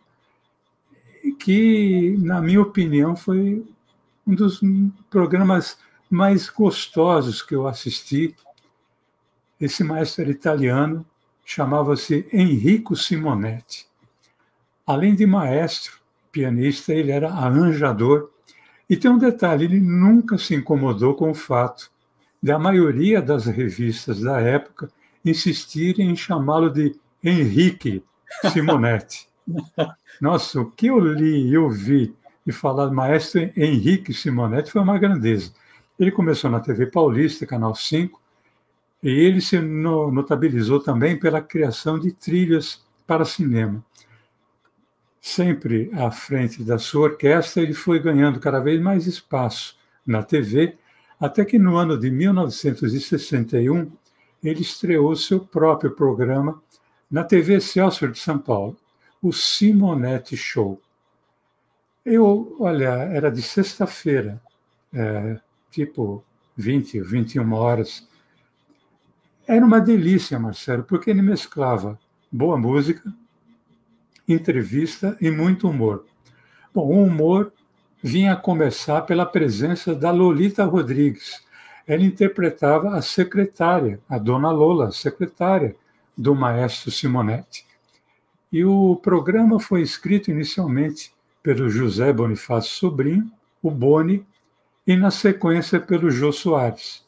que, 1.39 2.17
na 2.19 2.41
minha 2.41 2.61
opinião, 2.61 3.15
foi 3.15 3.63
um 4.25 4.33
dos 4.33 4.59
programas 5.09 5.77
mais 6.09 6.49
gostosos 6.49 7.41
que 7.41 7.55
eu 7.55 7.67
assisti. 7.67 8.35
Esse 9.59 9.83
maestro 9.83 10.29
italiano, 10.29 11.05
chamava-se 11.45 12.27
Enrico 12.33 12.95
Simonetti. 12.95 13.87
Além 14.85 15.15
de 15.15 15.25
maestro, 15.25 15.99
pianista, 16.31 16.93
ele 16.93 17.11
era 17.11 17.29
arranjador. 17.29 18.29
E 18.89 18.97
tem 18.97 19.09
um 19.09 19.17
detalhe: 19.17 19.65
ele 19.65 19.79
nunca 19.79 20.37
se 20.37 20.55
incomodou 20.55 21.13
com 21.15 21.29
o 21.29 21.35
fato 21.35 21.92
de 22.43 22.51
a 22.51 22.59
maioria 22.59 23.21
das 23.21 23.45
revistas 23.45 24.19
da 24.19 24.41
época 24.41 24.91
insistirem 25.23 26.09
em 26.09 26.15
chamá-lo 26.15 26.69
de 26.69 26.93
Henrique 27.23 28.03
Simonetti. 28.51 29.29
Nossa, 30.19 30.59
o 30.59 30.69
que 30.69 30.87
eu 30.87 30.99
li 30.99 31.47
e 31.47 31.57
ouvi 31.57 32.13
de 32.45 32.51
falar 32.51 32.87
do 32.87 32.93
maestro 32.93 33.49
Henrique 33.55 34.13
Simonetti 34.13 34.71
foi 34.71 34.81
uma 34.81 34.99
grandeza. 34.99 35.53
Ele 35.97 36.11
começou 36.11 36.51
na 36.51 36.59
TV 36.59 36.87
Paulista, 36.87 37.45
Canal 37.45 37.73
5, 37.73 38.21
e 39.01 39.09
ele 39.09 39.39
se 39.39 39.59
notabilizou 39.59 40.81
também 40.81 41.17
pela 41.17 41.41
criação 41.41 41.97
de 41.97 42.11
trilhas 42.11 42.83
para 43.07 43.23
cinema. 43.23 43.81
Sempre 45.21 45.89
à 45.93 46.11
frente 46.11 46.61
da 46.61 46.77
sua 46.77 47.03
orquestra, 47.03 47.63
ele 47.63 47.73
foi 47.73 47.99
ganhando 47.99 48.37
cada 48.41 48.59
vez 48.59 48.81
mais 48.81 49.07
espaço 49.07 49.77
na 50.05 50.21
TV, 50.21 50.77
até 51.23 51.45
que 51.45 51.57
no 51.57 51.77
ano 51.77 51.97
de 51.97 52.11
1961 52.11 53.89
ele 54.43 54.61
estreou 54.61 55.15
seu 55.15 55.39
próprio 55.39 55.91
programa 55.91 56.61
na 57.09 57.23
TV 57.23 57.61
Celso 57.61 58.09
de 58.09 58.19
São 58.19 58.37
Paulo, 58.37 58.75
o 59.21 59.31
Simonetti 59.31 60.35
Show. 60.35 60.81
Eu, 62.03 62.57
olha, 62.59 62.89
era 62.89 63.31
de 63.31 63.41
sexta-feira, 63.41 64.41
é, 64.93 65.39
tipo 65.71 66.25
20, 66.57 66.99
21 66.99 67.53
horas. 67.53 68.05
Era 69.47 69.65
uma 69.65 69.79
delícia, 69.79 70.37
Marcelo, 70.37 70.83
porque 70.83 71.09
ele 71.09 71.21
mesclava 71.21 71.97
boa 72.29 72.57
música, 72.57 73.01
entrevista 74.27 75.17
e 75.21 75.31
muito 75.31 75.69
humor. 75.69 76.05
Bom, 76.73 76.85
o 76.85 77.01
humor 77.05 77.53
vinha 78.03 78.33
a 78.33 78.35
começar 78.35 79.01
pela 79.03 79.25
presença 79.25 79.95
da 79.95 80.11
Lolita 80.11 80.65
Rodrigues. 80.65 81.41
Ela 81.87 82.03
interpretava 82.03 82.95
a 82.95 83.01
secretária, 83.01 83.97
a 84.09 84.17
dona 84.17 84.51
Lola, 84.51 84.91
secretária 84.91 85.73
do 86.15 86.35
maestro 86.35 86.91
Simonetti. 86.91 87.65
E 88.51 88.65
o 88.65 88.97
programa 88.97 89.57
foi 89.57 89.81
escrito 89.81 90.29
inicialmente 90.29 91.13
pelo 91.41 91.69
José 91.69 92.11
Bonifácio 92.11 92.71
Sobrinho, 92.71 93.31
o 93.61 93.71
Boni, 93.71 94.25
e 94.85 94.97
na 94.97 95.09
sequência 95.09 95.79
pelo 95.79 96.11
Jô 96.11 96.33
Soares. 96.33 97.05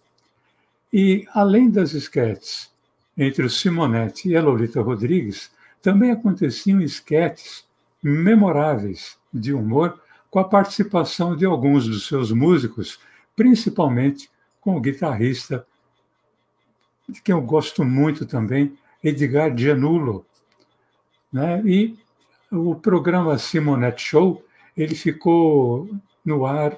E, 0.93 1.27
além 1.34 1.69
das 1.69 1.91
esquetes 1.91 2.71
entre 3.17 3.45
o 3.45 3.49
Simonetti 3.49 4.29
e 4.29 4.36
a 4.38 4.41
Lolita 4.41 4.81
Rodrigues, 4.81 5.51
também 5.81 6.12
aconteciam 6.12 6.81
esquetes 6.81 7.65
memoráveis 8.01 9.17
de 9.34 9.53
humor 9.53 9.99
com 10.36 10.39
a 10.39 10.43
participação 10.43 11.34
de 11.34 11.45
alguns 11.45 11.88
dos 11.88 12.08
seus 12.08 12.30
músicos, 12.30 13.00
principalmente 13.38 14.30
com 14.60 14.76
o 14.76 14.82
guitarrista, 14.82 15.65
de 17.08 17.21
quem 17.21 17.34
eu 17.34 17.41
gosto 17.41 17.86
muito 17.86 18.26
também, 18.26 18.78
Edgar 19.02 19.58
Gianulo. 19.58 20.26
Né? 21.32 21.62
E 21.65 21.98
o 22.52 22.76
programa 22.76 23.38
Simonet 23.38 24.02
Show 24.02 24.43
ele 24.76 24.93
ficou 24.93 25.89
no 26.26 26.45
ar 26.45 26.78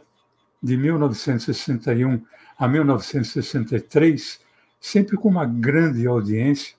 de 0.61 0.77
1961 0.77 2.23
a 2.59 2.67
1963, 2.67 4.39
sempre 4.79 5.17
com 5.17 5.29
uma 5.29 5.47
grande 5.47 6.05
audiência, 6.05 6.75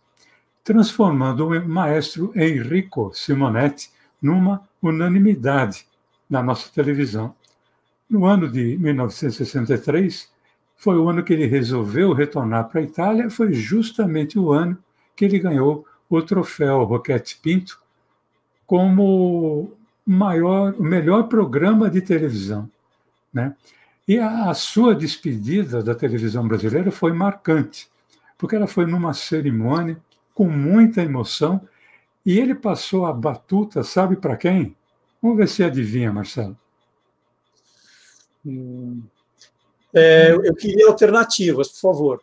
transformando 0.63 1.49
o 1.49 1.69
maestro 1.69 2.33
Enrico 2.37 3.13
Simonetti 3.13 3.91
numa 4.23 4.63
unanimidade 4.81 5.89
na 6.29 6.43
nossa 6.43 6.71
televisão. 6.71 7.35
No 8.09 8.25
ano 8.25 8.51
de 8.51 8.77
1963, 8.79 10.31
foi 10.77 10.97
o 10.97 11.09
ano 11.09 11.23
que 11.23 11.33
ele 11.33 11.47
resolveu 11.47 12.13
retornar 12.13 12.69
para 12.69 12.81
a 12.81 12.85
Itália, 12.85 13.31
foi 13.31 13.53
justamente 13.53 14.39
o 14.39 14.53
ano 14.53 14.79
que 15.17 15.25
ele 15.25 15.39
ganhou 15.39 15.85
o 16.09 16.23
troféu 16.23 16.85
Roquete 16.85 17.39
Pinto 17.43 17.81
como 18.67 19.73
maior, 20.07 20.75
o 20.79 20.83
melhor 20.83 21.25
programa 21.25 21.91
de 21.91 22.01
televisão. 22.01 22.71
Né? 23.33 23.55
E 24.07 24.19
a, 24.19 24.51
a 24.51 24.55
sua 24.55 24.95
despedida 24.95 25.83
da 25.83 25.95
televisão 25.95 26.47
brasileira 26.47 26.91
foi 26.91 27.13
marcante, 27.13 27.89
porque 28.39 28.57
ela 28.57 28.67
foi 28.67 28.87
numa 28.87 29.13
cerimônia 29.13 30.01
com 30.35 30.49
muita 30.49 31.03
emoção 31.03 31.61
e 32.25 32.39
ele 32.39 32.55
passou 32.55 33.05
a 33.05 33.13
batuta, 33.13 33.83
sabe 33.83 34.17
para 34.17 34.37
quem? 34.37 34.77
Vamos 35.23 35.37
ver 35.37 35.49
se 35.49 35.65
adivinha, 35.65 36.13
Marcelo. 36.13 36.57
Hum. 38.45 39.03
É, 39.93 40.33
eu 40.33 40.55
queria 40.55 40.87
alternativas, 40.89 41.69
por 41.69 41.81
favor. 41.81 42.23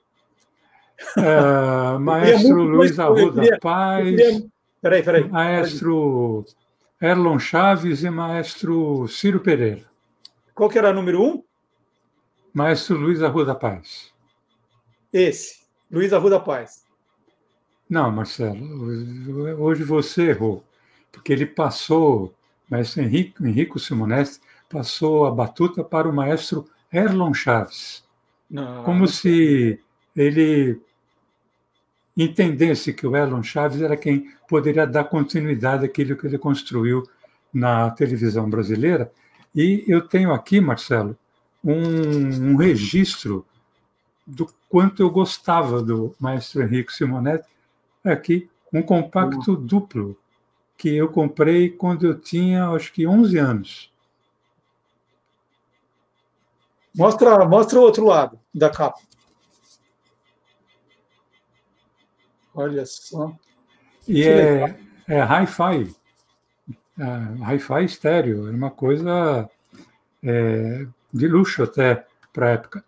É, 1.17 1.97
maestro 1.99 2.63
Luiz 2.63 2.97
Arruda 2.99 3.41
queria, 3.41 3.59
Paz. 3.59 4.05
Queria... 4.05 4.47
Peraí, 4.81 5.03
peraí. 5.03 5.27
Maestro 5.27 6.45
Erlon 7.01 7.39
Chaves 7.39 8.03
e 8.03 8.09
maestro 8.09 9.07
Ciro 9.07 9.39
Pereira. 9.39 9.83
Qual 10.53 10.69
que 10.69 10.77
era 10.77 10.91
o 10.91 10.93
número 10.93 11.21
um? 11.21 11.43
Maestro 12.53 12.97
Luiz 12.97 13.21
Arruda 13.21 13.55
Paz. 13.55 14.13
Esse, 15.11 15.63
Luiz 15.91 16.13
Arruda 16.13 16.39
Paz. 16.39 16.85
Não, 17.89 18.11
Marcelo, 18.11 18.59
hoje 19.59 19.83
você 19.83 20.29
errou, 20.29 20.63
porque 21.11 21.31
ele 21.31 21.45
passou 21.45 22.34
maestro 22.69 23.01
Henrique, 23.01 23.43
Henrico 23.43 23.79
Simonetti 23.79 24.39
passou 24.69 25.25
a 25.25 25.31
batuta 25.31 25.83
para 25.83 26.09
o 26.09 26.13
maestro 26.13 26.67
Erlon 26.91 27.33
Chaves. 27.33 28.03
Não, 28.49 28.83
como 28.83 29.07
se 29.07 29.79
ele 30.15 30.79
entendesse 32.15 32.93
que 32.93 33.05
o 33.05 33.15
Erlon 33.15 33.43
Chaves 33.43 33.81
era 33.81 33.97
quem 33.97 34.31
poderia 34.47 34.85
dar 34.87 35.05
continuidade 35.05 35.85
àquilo 35.85 36.15
que 36.15 36.27
ele 36.27 36.37
construiu 36.37 37.03
na 37.53 37.89
televisão 37.91 38.49
brasileira. 38.49 39.11
E 39.53 39.83
eu 39.87 40.07
tenho 40.07 40.33
aqui, 40.33 40.59
Marcelo, 40.59 41.17
um, 41.63 42.51
um 42.51 42.55
registro 42.55 43.45
do 44.25 44.47
quanto 44.69 45.01
eu 45.01 45.09
gostava 45.09 45.81
do 45.81 46.15
maestro 46.19 46.61
Henrique 46.61 46.93
Simonetti. 46.93 47.47
Aqui, 48.03 48.49
um 48.71 48.81
compacto 48.81 49.51
uhum. 49.51 49.65
duplo 49.65 50.17
que 50.77 50.95
eu 50.95 51.09
comprei 51.09 51.69
quando 51.69 52.05
eu 52.05 52.19
tinha, 52.19 52.69
acho 52.69 52.91
que 52.91 53.07
11 53.07 53.37
anos. 53.37 53.93
Mostra, 56.95 57.45
mostra 57.45 57.79
o 57.79 57.81
outro 57.81 58.05
lado 58.05 58.39
da 58.53 58.69
capa. 58.69 58.99
Olha 62.53 62.85
só. 62.85 63.35
E 64.07 64.23
é, 64.23 64.79
é 65.07 65.21
hi-fi. 65.21 65.93
É, 66.97 67.53
hi-fi 67.53 67.83
estéreo. 67.83 68.47
Era 68.47 68.55
uma 68.55 68.71
coisa 68.71 69.49
é, 70.23 70.87
de 71.13 71.27
luxo 71.27 71.63
até 71.63 72.05
para 72.31 72.47
a 72.47 72.51
época. 72.51 72.85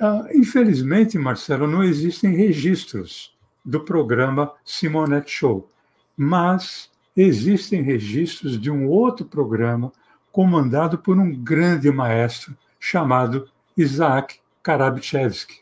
Ah, 0.00 0.26
infelizmente, 0.32 1.18
Marcelo, 1.18 1.66
não 1.66 1.82
existem 1.82 2.34
registros 2.34 3.36
do 3.64 3.84
programa 3.84 4.54
Simonet 4.64 5.28
Show 5.30 5.70
mas 6.18 6.90
existem 7.16 7.80
registros 7.80 8.60
de 8.60 8.72
um 8.72 8.88
outro 8.88 9.24
programa 9.24 9.92
comandado 10.32 10.98
por 10.98 11.16
um 11.16 11.32
grande 11.32 11.90
maestro 11.92 12.58
chamado 12.80 13.48
Isaac 13.76 14.40
Karabchevsky. 14.62 15.60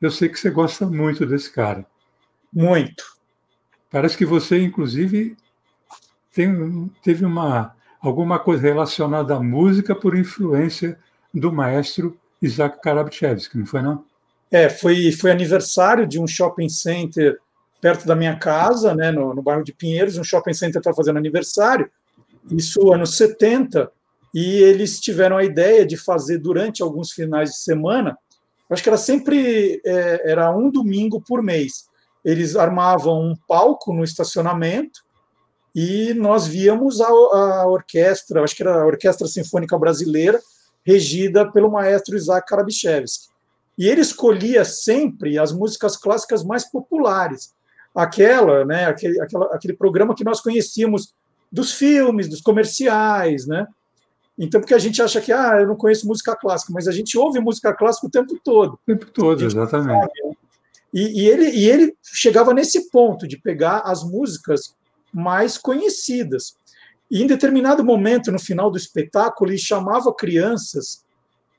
Eu 0.00 0.12
sei 0.12 0.28
que 0.28 0.38
você 0.38 0.48
gosta 0.48 0.86
muito 0.86 1.26
desse 1.26 1.52
cara. 1.52 1.84
Muito. 2.52 3.04
Parece 3.90 4.16
que 4.16 4.24
você, 4.24 4.62
inclusive, 4.62 5.36
tem, 6.32 6.88
teve 7.02 7.24
uma, 7.24 7.74
alguma 8.00 8.38
coisa 8.38 8.62
relacionada 8.62 9.34
à 9.34 9.40
música 9.40 9.92
por 9.92 10.16
influência 10.16 10.98
do 11.34 11.52
maestro 11.52 12.16
Isaac 12.40 12.80
Karabchevsky, 12.80 13.58
não 13.58 13.66
foi 13.66 13.82
não? 13.82 14.04
É, 14.50 14.68
foi, 14.68 15.10
foi 15.12 15.32
aniversário 15.32 16.06
de 16.06 16.20
um 16.20 16.26
shopping 16.26 16.68
center 16.68 17.38
perto 17.80 18.06
da 18.06 18.14
minha 18.14 18.36
casa, 18.36 18.94
né, 18.94 19.10
no, 19.10 19.34
no 19.34 19.42
bairro 19.42 19.64
de 19.64 19.72
Pinheiros, 19.72 20.18
um 20.18 20.24
shopping 20.24 20.54
center 20.54 20.80
está 20.80 20.92
fazendo 20.92 21.18
aniversário, 21.18 21.90
isso 22.50 22.92
anos 22.92 23.16
70, 23.16 23.90
e 24.34 24.62
eles 24.62 25.00
tiveram 25.00 25.36
a 25.36 25.44
ideia 25.44 25.86
de 25.86 25.96
fazer 25.96 26.38
durante 26.38 26.82
alguns 26.82 27.12
finais 27.12 27.50
de 27.50 27.58
semana, 27.58 28.16
acho 28.70 28.82
que 28.82 28.88
era 28.88 28.98
sempre 28.98 29.80
é, 29.84 30.30
era 30.30 30.54
um 30.54 30.70
domingo 30.70 31.20
por 31.20 31.42
mês. 31.42 31.86
Eles 32.24 32.56
armavam 32.56 33.20
um 33.22 33.36
palco 33.46 33.92
no 33.92 34.04
estacionamento 34.04 35.00
e 35.74 36.12
nós 36.14 36.46
víamos 36.46 37.00
a, 37.00 37.06
a 37.08 37.66
orquestra, 37.66 38.42
acho 38.42 38.54
que 38.56 38.62
era 38.62 38.82
a 38.82 38.86
Orquestra 38.86 39.26
Sinfônica 39.26 39.78
Brasileira, 39.78 40.40
regida 40.84 41.50
pelo 41.50 41.70
maestro 41.70 42.16
Isaac 42.16 42.46
Karabichevsky. 42.46 43.28
E 43.78 43.88
ele 43.88 44.00
escolhia 44.00 44.64
sempre 44.64 45.38
as 45.38 45.52
músicas 45.52 45.96
clássicas 45.96 46.42
mais 46.42 46.64
populares 46.68 47.54
aquela, 47.94 48.64
né, 48.64 48.86
aquele, 48.86 49.20
aquela, 49.20 49.46
aquele 49.46 49.74
programa 49.74 50.14
que 50.14 50.24
nós 50.24 50.40
conhecíamos 50.40 51.14
dos 51.50 51.72
filmes, 51.72 52.28
dos 52.28 52.40
comerciais, 52.40 53.46
né? 53.46 53.66
Então, 54.38 54.60
porque 54.60 54.74
a 54.74 54.78
gente 54.78 55.02
acha 55.02 55.20
que, 55.20 55.32
ah, 55.32 55.58
eu 55.60 55.66
não 55.66 55.76
conheço 55.76 56.06
música 56.06 56.36
clássica, 56.36 56.72
mas 56.72 56.86
a 56.86 56.92
gente 56.92 57.18
ouve 57.18 57.40
música 57.40 57.74
clássica 57.74 58.06
o 58.06 58.10
tempo 58.10 58.38
todo. 58.44 58.74
O 58.74 58.80
tempo 58.86 59.06
todo, 59.06 59.44
exatamente. 59.44 60.00
Sabe, 60.00 60.28
né? 60.28 60.34
e, 60.94 61.22
e, 61.22 61.28
ele, 61.28 61.50
e 61.50 61.68
ele 61.68 61.96
chegava 62.04 62.54
nesse 62.54 62.88
ponto 62.90 63.26
de 63.26 63.36
pegar 63.36 63.80
as 63.80 64.04
músicas 64.04 64.76
mais 65.12 65.58
conhecidas. 65.58 66.54
E 67.10 67.22
em 67.22 67.26
determinado 67.26 67.82
momento, 67.82 68.30
no 68.30 68.38
final 68.38 68.70
do 68.70 68.76
espetáculo, 68.76 69.50
ele 69.50 69.58
chamava 69.58 70.14
crianças 70.14 71.04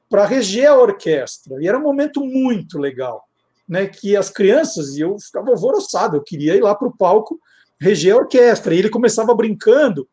para 0.10 0.26
reger 0.26 0.70
a 0.70 0.78
orquestra. 0.78 1.62
E 1.62 1.68
era 1.68 1.78
um 1.78 1.84
momento 1.84 2.24
muito 2.24 2.78
legal 2.78 3.29
né, 3.69 3.86
que 3.86 4.17
as 4.17 4.32
crianças, 4.32 4.97
e 4.97 5.01
eu 5.01 5.19
ficava 5.19 5.51
alvoroçado, 5.51 6.17
eu 6.17 6.23
queria 6.23 6.55
ir 6.55 6.62
lá 6.62 6.73
para 6.73 6.88
o 6.88 6.97
palco 6.97 7.39
reger 7.79 8.15
a 8.15 8.17
orquestra. 8.17 8.73
E 8.73 8.79
ele 8.79 8.89
começava 8.89 9.34
brincando 9.36 10.10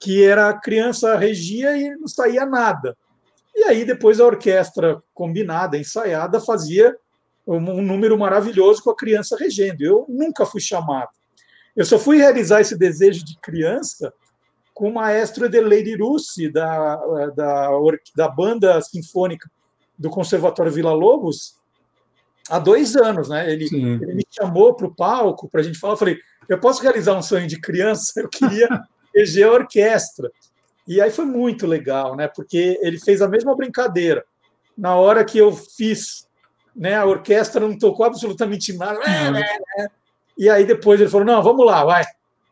que 0.00 0.24
era 0.24 0.48
a 0.48 0.60
criança 0.60 1.16
regia 1.16 1.76
e 1.78 1.94
não 1.96 2.08
saía 2.08 2.44
nada. 2.44 2.96
E 3.54 3.62
aí 3.62 3.84
depois 3.84 4.18
a 4.18 4.26
orquestra 4.26 5.00
combinada, 5.14 5.78
ensaiada, 5.78 6.40
fazia 6.40 6.94
um 7.46 7.80
número 7.80 8.18
maravilhoso 8.18 8.82
com 8.82 8.90
a 8.90 8.96
criança 8.96 9.36
regendo. 9.38 9.84
Eu 9.84 10.04
nunca 10.08 10.44
fui 10.44 10.60
chamado. 10.60 11.08
Eu 11.76 11.84
só 11.84 11.98
fui 11.98 12.16
realizar 12.16 12.60
esse 12.60 12.76
desejo 12.76 13.24
de 13.24 13.38
criança 13.38 14.12
com 14.74 14.88
o 14.88 14.94
maestro 14.94 15.46
Edelei 15.46 15.96
Russi, 15.96 16.50
da, 16.50 16.96
da, 17.34 17.70
da 18.14 18.28
banda 18.28 18.80
sinfônica 18.82 19.48
do 19.96 20.10
Conservatório 20.10 20.72
Vila 20.72 20.92
Lobos, 20.92 21.56
há 22.50 22.58
dois 22.58 22.96
anos. 22.96 23.28
Né? 23.28 23.52
Ele, 23.52 23.66
ele 23.72 24.14
me 24.14 24.26
chamou 24.30 24.74
para 24.74 24.86
o 24.86 24.94
palco 24.94 25.48
para 25.48 25.60
a 25.60 25.64
gente 25.64 25.78
falar. 25.78 25.94
Eu 25.94 25.98
falei: 25.98 26.18
eu 26.48 26.58
posso 26.58 26.82
realizar 26.82 27.16
um 27.16 27.22
sonho 27.22 27.46
de 27.46 27.60
criança? 27.60 28.12
Eu 28.20 28.28
queria 28.28 28.68
reger 29.14 29.48
a 29.48 29.52
orquestra. 29.52 30.30
E 30.86 31.00
aí 31.00 31.10
foi 31.10 31.24
muito 31.24 31.66
legal, 31.66 32.14
né? 32.14 32.28
Porque 32.28 32.78
ele 32.80 33.00
fez 33.00 33.20
a 33.20 33.28
mesma 33.28 33.56
brincadeira. 33.56 34.24
Na 34.78 34.94
hora 34.94 35.24
que 35.24 35.38
eu 35.38 35.52
fiz, 35.52 36.28
né? 36.74 36.94
A 36.94 37.04
orquestra 37.04 37.60
não 37.60 37.76
tocou 37.76 38.06
absolutamente 38.06 38.72
nada. 38.74 38.98
Uhum. 38.98 39.88
E 40.38 40.48
aí 40.48 40.64
depois 40.64 41.00
ele 41.00 41.10
falou: 41.10 41.26
não, 41.26 41.42
vamos 41.42 41.66
lá, 41.66 41.84
vai. 41.84 42.04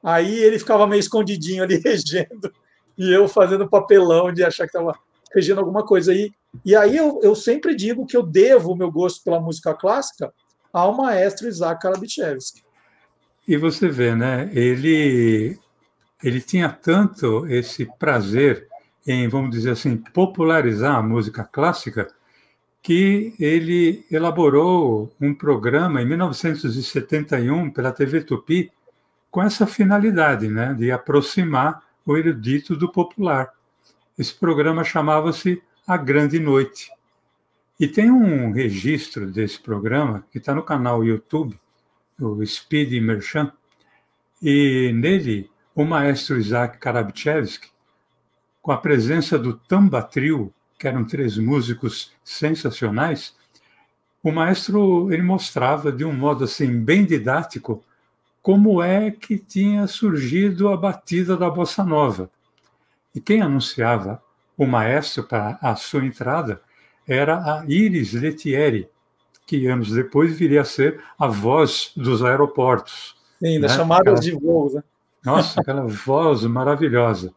Aí 0.02 0.38
ele 0.38 0.58
ficava 0.58 0.86
meio 0.86 1.00
escondidinho 1.00 1.62
ali 1.62 1.80
regendo, 1.84 2.52
e 2.96 3.12
eu 3.12 3.26
fazendo 3.26 3.68
papelão 3.68 4.32
de 4.32 4.44
achar 4.44 4.64
que 4.64 4.76
estava 4.76 4.98
regendo 5.34 5.60
alguma 5.60 5.84
coisa. 5.84 6.14
E, 6.14 6.32
e 6.64 6.76
aí 6.76 6.96
eu, 6.96 7.20
eu 7.22 7.34
sempre 7.34 7.74
digo 7.74 8.06
que 8.06 8.16
eu 8.16 8.22
devo 8.22 8.72
o 8.72 8.76
meu 8.76 8.90
gosto 8.90 9.22
pela 9.24 9.40
música 9.40 9.74
clássica 9.74 10.32
ao 10.72 10.96
maestro 10.96 11.48
Isaac 11.48 11.82
Karabichevsky. 11.82 12.62
E 13.46 13.56
você 13.56 13.88
vê, 13.88 14.14
né? 14.14 14.50
Ele 14.54 15.58
ele 16.22 16.40
tinha 16.40 16.70
tanto 16.70 17.46
esse 17.46 17.86
prazer 17.98 18.66
em, 19.06 19.28
vamos 19.28 19.50
dizer 19.50 19.72
assim, 19.72 19.96
popularizar 19.96 20.96
a 20.96 21.02
música 21.02 21.44
clássica, 21.44 22.08
que 22.82 23.34
ele 23.38 24.06
elaborou 24.10 25.12
um 25.20 25.34
programa 25.34 26.00
em 26.00 26.06
1971 26.06 27.70
pela 27.70 27.92
TV 27.92 28.22
Tupi 28.22 28.70
com 29.30 29.42
essa 29.42 29.66
finalidade, 29.66 30.48
né, 30.48 30.74
de 30.74 30.90
aproximar 30.90 31.82
o 32.06 32.16
erudito 32.16 32.76
do 32.76 32.90
popular. 32.90 33.52
Esse 34.16 34.32
programa 34.32 34.84
chamava-se 34.84 35.60
A 35.84 35.96
Grande 35.96 36.38
Noite. 36.38 36.88
E 37.80 37.88
tem 37.88 38.12
um 38.12 38.52
registro 38.52 39.26
desse 39.26 39.58
programa 39.58 40.24
que 40.30 40.38
está 40.38 40.54
no 40.54 40.62
canal 40.62 41.04
YouTube, 41.04 41.58
o 42.20 42.46
Speed 42.46 42.92
Merchant, 43.02 43.50
e 44.40 44.92
nele 44.94 45.50
o 45.74 45.84
maestro 45.84 46.38
Isaac 46.38 46.78
Karabchevsky, 46.78 47.68
com 48.62 48.70
a 48.70 48.78
presença 48.78 49.36
do 49.36 49.54
Tamba 49.54 50.00
Trio, 50.00 50.54
que 50.78 50.86
eram 50.86 51.04
três 51.04 51.36
músicos 51.36 52.12
sensacionais, 52.22 53.34
o 54.22 54.30
maestro 54.30 55.12
ele 55.12 55.22
mostrava 55.22 55.90
de 55.90 56.04
um 56.04 56.12
modo 56.12 56.44
assim 56.44 56.80
bem 56.80 57.04
didático 57.04 57.82
como 58.40 58.80
é 58.80 59.10
que 59.10 59.36
tinha 59.38 59.88
surgido 59.88 60.68
a 60.68 60.76
batida 60.76 61.36
da 61.36 61.50
bossa 61.50 61.82
nova. 61.82 62.30
E 63.14 63.20
quem 63.20 63.42
anunciava 63.42 64.22
o 64.56 64.66
maestro 64.66 65.24
para 65.24 65.58
a 65.60 65.76
sua 65.76 66.04
entrada 66.04 66.60
era 67.06 67.36
a 67.36 67.64
Iris 67.66 68.12
Letieri, 68.12 68.88
que 69.46 69.66
anos 69.66 69.92
depois 69.92 70.36
viria 70.36 70.62
a 70.62 70.64
ser 70.64 71.02
a 71.18 71.26
voz 71.26 71.92
dos 71.96 72.22
aeroportos. 72.22 73.14
Sim, 73.38 73.60
das 73.60 73.72
né? 73.72 73.78
chamadas 73.78 74.20
de 74.20 74.32
voos. 74.32 74.74
Né? 74.74 74.82
Nossa, 75.24 75.60
aquela 75.60 75.84
voz 75.86 76.42
maravilhosa. 76.44 77.32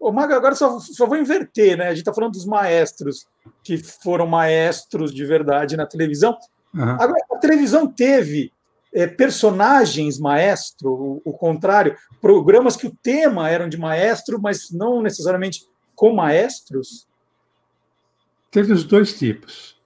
Ô, 0.00 0.10
Maga, 0.10 0.36
agora 0.36 0.54
só, 0.54 0.80
só 0.80 1.06
vou 1.06 1.16
inverter, 1.16 1.76
né? 1.76 1.86
A 1.86 1.90
gente 1.90 2.00
está 2.00 2.12
falando 2.12 2.32
dos 2.32 2.44
maestros 2.44 3.26
que 3.62 3.78
foram 3.78 4.26
maestros 4.26 5.14
de 5.14 5.24
verdade 5.24 5.76
na 5.76 5.86
televisão. 5.86 6.36
Uhum. 6.74 6.82
Agora, 6.82 7.24
a 7.30 7.36
televisão 7.36 7.86
teve 7.86 8.52
é, 8.92 9.06
personagens 9.06 10.18
maestro, 10.18 10.90
o, 10.90 11.22
o, 11.24 11.32
contrário, 11.32 11.96
programas 12.20 12.76
que 12.76 12.86
o 12.86 12.96
tema 13.02 13.48
eram 13.48 13.68
de 13.68 13.78
maestro, 13.78 14.40
mas 14.40 14.70
não 14.70 15.00
necessariamente 15.00 15.66
com 15.94 16.12
maestros? 16.14 17.06
Teve 18.50 18.72
os 18.72 18.84
dois 18.84 19.18
tipos. 19.18 19.80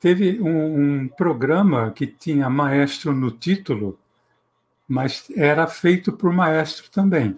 Teve 0.00 0.40
um, 0.40 1.02
um 1.02 1.08
programa 1.08 1.90
que 1.90 2.06
tinha 2.06 2.48
maestro 2.48 3.12
no 3.12 3.30
título, 3.30 3.98
mas 4.86 5.26
era 5.34 5.66
feito 5.66 6.12
por 6.12 6.32
maestro 6.32 6.90
também. 6.90 7.36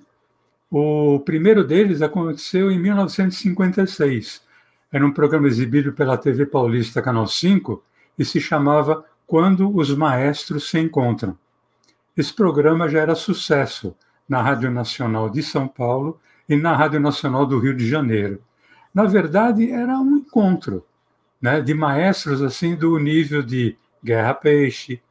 O 0.71 1.21
primeiro 1.21 1.65
deles 1.65 2.03
aconteceu 2.03 2.71
em 2.71 2.79
1956. 2.79 4.43
Era 4.93 5.07
um 5.07 5.13
programa 5.13 5.47
exibido 5.47 5.93
pela 5.93 6.19
TV 6.19 6.45
Paulista 6.45 7.01
Canal 7.01 7.27
5 7.27 7.83
e 8.19 8.25
se 8.25 8.41
chamava 8.41 9.05
Quando 9.27 9.75
os 9.75 9.95
Maestros 9.95 10.71
se 10.71 10.79
Encontram. 10.79 11.37
Esse 12.17 12.33
programa 12.33 12.89
já 12.89 13.01
era 13.01 13.15
sucesso 13.15 13.95
na 14.29 14.41
Rádio 14.41 14.71
Nacional 14.71 15.29
de 15.29 15.43
São 15.43 15.67
Paulo 15.67 16.21
e 16.49 16.57
na 16.57 16.75
Rádio 16.75 17.01
Nacional 17.01 17.45
do 17.45 17.59
Rio 17.59 17.75
de 17.75 17.89
Janeiro. 17.89 18.41
Na 18.95 19.05
verdade, 19.05 19.71
era 19.71 19.99
um 19.99 20.19
encontro 20.19 20.85
né, 21.41 21.61
de 21.61 21.75
maestros 21.75 22.41
assim 22.41 22.75
do 22.75 22.99
nível 22.99 23.43
de 23.43 23.77
Guerra 24.03 24.33
Peixe, 24.33 25.03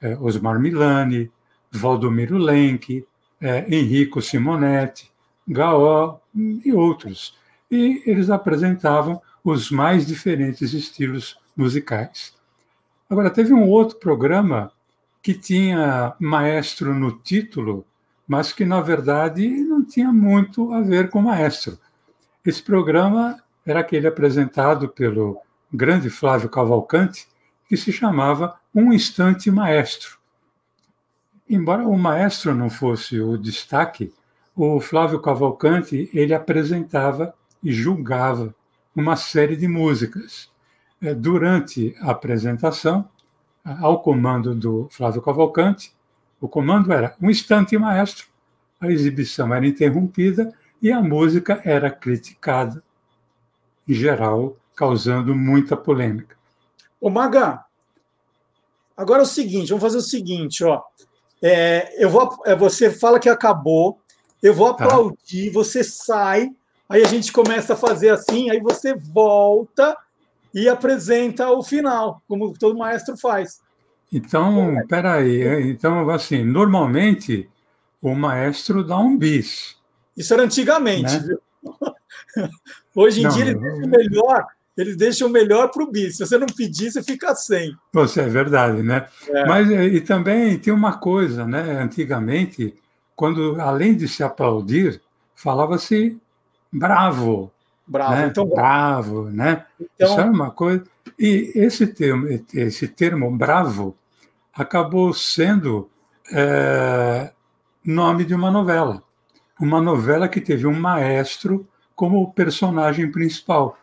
eh, 0.00 0.16
Osmar 0.20 0.60
Milani, 0.60 1.30
Valdomiro 1.70 2.36
Lenk, 2.36 3.04
é, 3.40 3.66
Enrico 3.74 4.22
Simonetti, 4.22 5.10
Gaó 5.48 6.18
e 6.64 6.72
outros. 6.72 7.36
E 7.70 8.02
eles 8.06 8.30
apresentavam 8.30 9.20
os 9.42 9.70
mais 9.70 10.06
diferentes 10.06 10.72
estilos 10.72 11.38
musicais. 11.56 12.34
Agora, 13.12 13.28
teve 13.28 13.52
um 13.52 13.68
outro 13.68 13.98
programa 13.98 14.72
que 15.22 15.34
tinha 15.34 16.14
maestro 16.18 16.94
no 16.94 17.12
título, 17.12 17.84
mas 18.26 18.54
que, 18.54 18.64
na 18.64 18.80
verdade, 18.80 19.46
não 19.46 19.84
tinha 19.84 20.10
muito 20.10 20.72
a 20.72 20.80
ver 20.80 21.10
com 21.10 21.20
maestro. 21.20 21.78
Esse 22.42 22.62
programa 22.62 23.38
era 23.66 23.80
aquele 23.80 24.06
apresentado 24.06 24.88
pelo 24.88 25.36
grande 25.70 26.08
Flávio 26.08 26.48
Cavalcante, 26.48 27.28
que 27.68 27.76
se 27.76 27.92
chamava 27.92 28.58
Um 28.74 28.94
Instante 28.94 29.50
Maestro. 29.50 30.16
Embora 31.46 31.86
o 31.86 31.98
maestro 31.98 32.54
não 32.54 32.70
fosse 32.70 33.20
o 33.20 33.36
destaque, 33.36 34.10
o 34.56 34.80
Flávio 34.80 35.20
Cavalcante 35.20 36.08
ele 36.14 36.32
apresentava 36.32 37.34
e 37.62 37.72
julgava 37.72 38.54
uma 38.96 39.16
série 39.16 39.54
de 39.54 39.68
músicas. 39.68 40.50
É, 41.02 41.12
durante 41.12 41.96
a 42.00 42.12
apresentação, 42.12 43.08
ao 43.64 44.00
comando 44.00 44.54
do 44.54 44.88
Flávio 44.88 45.20
Cavalcante, 45.20 45.92
o 46.40 46.46
comando 46.46 46.92
era 46.92 47.16
um 47.20 47.28
instante 47.28 47.76
maestro, 47.76 48.26
a 48.80 48.86
exibição 48.88 49.52
era 49.52 49.66
interrompida 49.66 50.54
e 50.80 50.92
a 50.92 51.00
música 51.00 51.60
era 51.64 51.90
criticada, 51.90 52.82
em 53.88 53.94
geral, 53.94 54.56
causando 54.76 55.34
muita 55.34 55.76
polêmica. 55.76 56.36
Ô 57.00 57.10
Maga, 57.10 57.64
agora 58.96 59.22
é 59.22 59.24
o 59.24 59.26
seguinte, 59.26 59.70
vamos 59.70 59.82
fazer 59.82 59.98
o 59.98 60.02
seguinte, 60.02 60.62
ó. 60.62 60.82
É, 61.42 62.02
eu 62.02 62.08
vou, 62.08 62.40
é, 62.46 62.54
você 62.54 62.92
fala 62.92 63.18
que 63.18 63.28
acabou, 63.28 63.98
eu 64.40 64.54
vou 64.54 64.72
tá. 64.72 64.84
aplaudir, 64.84 65.48
tá. 65.48 65.54
você 65.54 65.82
sai, 65.82 66.48
aí 66.88 67.02
a 67.02 67.08
gente 67.08 67.32
começa 67.32 67.74
a 67.74 67.76
fazer 67.76 68.10
assim, 68.10 68.50
aí 68.50 68.60
você 68.60 68.94
volta 68.94 69.96
e 70.54 70.68
apresenta 70.68 71.50
o 71.50 71.62
final, 71.62 72.22
como 72.28 72.52
todo 72.58 72.78
maestro 72.78 73.16
faz. 73.16 73.60
Então, 74.12 74.76
peraí, 74.88 75.70
então 75.70 76.08
assim, 76.10 76.44
normalmente 76.44 77.48
o 78.00 78.14
maestro 78.14 78.84
dá 78.84 78.98
um 78.98 79.16
bis. 79.16 79.76
Isso 80.16 80.34
era 80.34 80.42
antigamente, 80.42 81.12
né? 81.12 81.18
viu? 81.20 81.40
Hoje 82.94 83.20
em 83.20 83.24
Não, 83.24 83.30
dia 83.30 83.44
ele 83.46 83.54
eu... 83.54 83.88
melhor 83.88 84.46
eles 84.76 84.96
deixam 84.96 85.28
melhor 85.28 85.70
para 85.70 85.82
o 85.82 85.90
bis. 85.90 86.16
Se 86.16 86.26
você 86.26 86.38
não 86.38 86.46
pedir, 86.46 86.90
você 86.90 87.02
fica 87.02 87.34
sem. 87.34 87.76
Você 87.92 88.22
é 88.22 88.28
verdade, 88.28 88.82
né? 88.82 89.06
É. 89.28 89.46
Mas 89.46 89.70
e 89.70 90.00
também 90.00 90.58
tem 90.58 90.72
uma 90.72 90.94
coisa, 90.94 91.46
né? 91.46 91.82
Antigamente, 91.82 92.74
quando 93.14 93.60
além 93.60 93.94
de 93.94 94.08
se 94.08 94.22
aplaudir, 94.22 95.00
falava-se 95.34 96.18
bravo. 96.72 97.52
Bravo, 97.92 98.14
né? 98.14 98.26
então 98.26 98.46
bravo, 98.46 99.30
né? 99.30 99.66
Então... 99.78 100.08
Isso 100.08 100.20
é 100.20 100.24
uma 100.24 100.50
coisa. 100.50 100.84
E 101.18 101.52
esse 101.54 101.86
termo, 101.86 102.26
esse 102.54 102.88
termo 102.88 103.30
bravo, 103.36 103.94
acabou 104.52 105.12
sendo 105.12 105.90
é, 106.32 107.30
nome 107.84 108.24
de 108.24 108.34
uma 108.34 108.50
novela, 108.50 109.02
uma 109.60 109.80
novela 109.80 110.28
que 110.28 110.40
teve 110.40 110.66
um 110.66 110.78
maestro 110.78 111.68
como 111.94 112.32
personagem 112.32 113.12
principal 113.12 113.78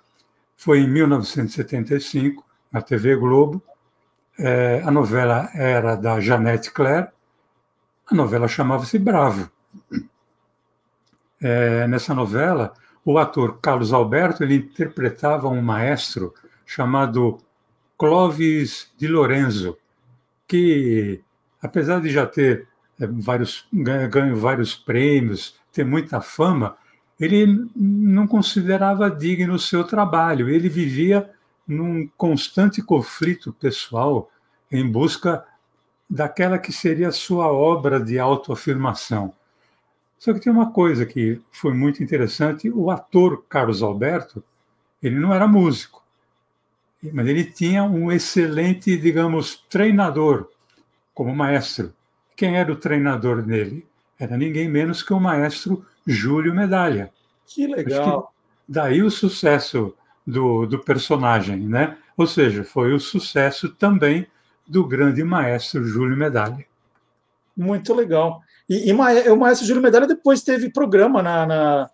foi 0.59 0.79
em 0.79 0.89
1975, 0.89 2.43
na 2.69 2.81
TV 2.81 3.15
Globo. 3.15 3.63
É, 4.37 4.81
a 4.85 4.91
novela 4.91 5.49
era 5.53 5.95
da 5.95 6.19
Janete 6.19 6.71
Claire. 6.71 7.07
A 8.05 8.13
novela 8.13 8.45
chamava-se 8.47 8.99
Bravo. 8.99 9.49
É, 11.41 11.87
nessa 11.87 12.13
novela, 12.13 12.73
o 13.11 13.17
ator 13.17 13.57
Carlos 13.59 13.91
Alberto 13.91 14.43
ele 14.43 14.57
interpretava 14.57 15.47
um 15.47 15.63
maestro 15.63 16.31
chamado 16.63 17.39
Clovis 17.97 18.91
de 18.99 19.07
Lorenzo, 19.07 19.75
que, 20.47 21.19
apesar 21.59 22.01
de 22.01 22.11
já 22.11 22.27
ter 22.27 22.67
é, 22.99 23.07
vários 23.07 23.65
ganho 23.73 24.37
vários 24.37 24.75
prêmios, 24.75 25.55
ter 25.73 25.83
muita 25.83 26.21
fama, 26.21 26.77
ele 27.19 27.67
não 27.75 28.27
considerava 28.27 29.09
digno 29.09 29.55
o 29.55 29.59
seu 29.59 29.83
trabalho. 29.83 30.47
Ele 30.47 30.69
vivia 30.69 31.31
num 31.67 32.07
constante 32.15 32.79
conflito 32.79 33.51
pessoal 33.53 34.29
em 34.71 34.87
busca 34.87 35.43
daquela 36.07 36.59
que 36.59 36.71
seria 36.71 37.11
sua 37.11 37.51
obra 37.51 37.99
de 37.99 38.19
autoafirmação. 38.19 39.33
Só 40.19 40.33
que 40.33 40.41
tem 40.41 40.51
uma 40.51 40.71
coisa 40.71 41.05
que 41.05 41.41
foi 41.49 41.73
muito 41.73 42.03
interessante: 42.03 42.69
o 42.69 42.91
ator 42.91 43.45
Carlos 43.47 43.81
Alberto, 43.81 44.43
ele 45.01 45.15
não 45.17 45.33
era 45.33 45.47
músico, 45.47 46.03
mas 47.13 47.25
ele 47.25 47.45
tinha 47.45 47.83
um 47.83 48.11
excelente, 48.11 48.97
digamos, 48.97 49.65
treinador 49.69 50.49
como 51.13 51.33
maestro. 51.33 51.93
Quem 52.35 52.57
era 52.57 52.71
o 52.71 52.75
treinador 52.75 53.41
dele? 53.41 53.87
Era 54.19 54.35
ninguém 54.35 54.67
menos 54.67 55.01
que 55.01 55.13
o 55.13 55.19
maestro 55.19 55.85
Júlio 56.05 56.53
Medalha. 56.53 57.11
Que 57.47 57.65
legal! 57.65 58.23
Que 58.23 58.73
daí 58.73 59.01
o 59.01 59.09
sucesso 59.09 59.95
do, 60.27 60.65
do 60.65 60.79
personagem, 60.79 61.57
né? 61.57 61.97
Ou 62.17 62.27
seja, 62.27 62.65
foi 62.65 62.93
o 62.93 62.99
sucesso 62.99 63.69
também 63.69 64.27
do 64.67 64.85
grande 64.85 65.23
maestro 65.23 65.83
Júlio 65.85 66.17
Medalha. 66.17 66.65
Muito 67.55 67.93
legal. 67.93 68.41
E, 68.69 68.89
e 68.89 68.93
o 68.93 69.37
maestro 69.37 69.65
Júlio 69.65 69.81
Medalha 69.81 70.05
depois 70.05 70.43
teve 70.43 70.69
programa 70.69 71.23
na, 71.23 71.45
na, 71.45 71.89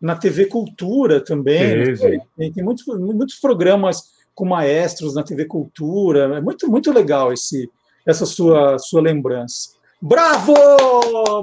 na 0.00 0.16
TV 0.16 0.46
Cultura 0.46 1.20
também. 1.20 1.96
Tem, 2.36 2.52
tem 2.52 2.64
muitos, 2.64 2.86
muitos 2.86 3.40
programas 3.40 4.12
com 4.34 4.44
maestros 4.44 5.14
na 5.14 5.24
TV 5.24 5.44
Cultura. 5.46 6.36
É 6.36 6.40
muito, 6.40 6.70
muito 6.70 6.92
legal 6.92 7.32
esse, 7.32 7.68
essa 8.06 8.24
sua, 8.24 8.78
sua 8.78 9.02
lembrança. 9.02 9.70
Bravo! 10.00 10.54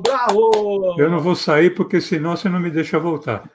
Bravo! 0.02 0.96
Eu 0.98 1.12
não 1.12 1.20
vou 1.20 1.36
sair 1.36 1.76
porque 1.76 2.02
senão 2.02 2.36
você 2.36 2.50
não 2.50 2.60
me 2.60 2.72
deixa 2.72 2.98
voltar. 2.98 3.48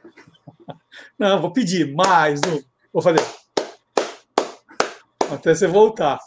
Não, 1.19 1.41
vou 1.41 1.53
pedir 1.53 1.93
mais 1.93 2.41
um. 2.47 2.63
Vou 2.93 3.03
fazer. 3.03 3.25
Até 5.31 5.55
você 5.55 5.67
voltar. 5.67 6.21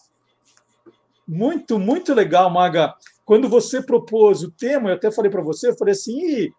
Muito, 1.27 1.79
muito 1.79 2.13
legal, 2.13 2.49
Maga. 2.49 2.93
Quando 3.25 3.49
você 3.49 3.81
propôs 3.81 4.43
o 4.43 4.51
tema, 4.51 4.89
eu 4.89 4.95
até 4.95 5.11
falei 5.11 5.31
para 5.31 5.41
você, 5.41 5.69
eu 5.69 5.77
falei 5.77 5.93
assim, 5.93 6.49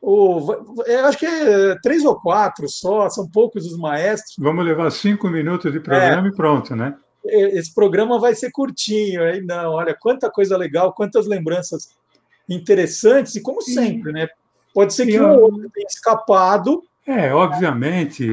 o, 0.00 0.52
eu 0.86 1.06
acho 1.06 1.18
que 1.18 1.26
é 1.26 1.78
três 1.82 2.04
ou 2.04 2.18
quatro 2.18 2.68
só, 2.68 3.08
são 3.10 3.28
poucos 3.28 3.66
os 3.66 3.78
maestros. 3.78 4.34
Vamos 4.38 4.64
levar 4.64 4.90
cinco 4.90 5.28
minutos 5.28 5.70
de 5.70 5.80
programa 5.80 6.26
é, 6.26 6.30
e 6.30 6.34
pronto, 6.34 6.74
né? 6.74 6.96
Esse 7.24 7.74
programa 7.74 8.18
vai 8.18 8.34
ser 8.34 8.50
curtinho, 8.50 9.22
aí 9.22 9.40
não, 9.42 9.72
olha, 9.72 9.96
quanta 9.98 10.30
coisa 10.30 10.56
legal, 10.56 10.92
quantas 10.92 11.26
lembranças 11.26 11.90
interessantes, 12.48 13.36
e 13.36 13.42
como 13.42 13.62
sempre, 13.62 14.12
né? 14.12 14.28
Pode 14.74 14.92
ser 14.92 15.06
que 15.06 15.20
um 15.20 15.40
outro 15.40 15.70
tenha 15.70 15.86
escapado. 15.88 16.82
É, 17.06 17.32
obviamente, 17.32 18.28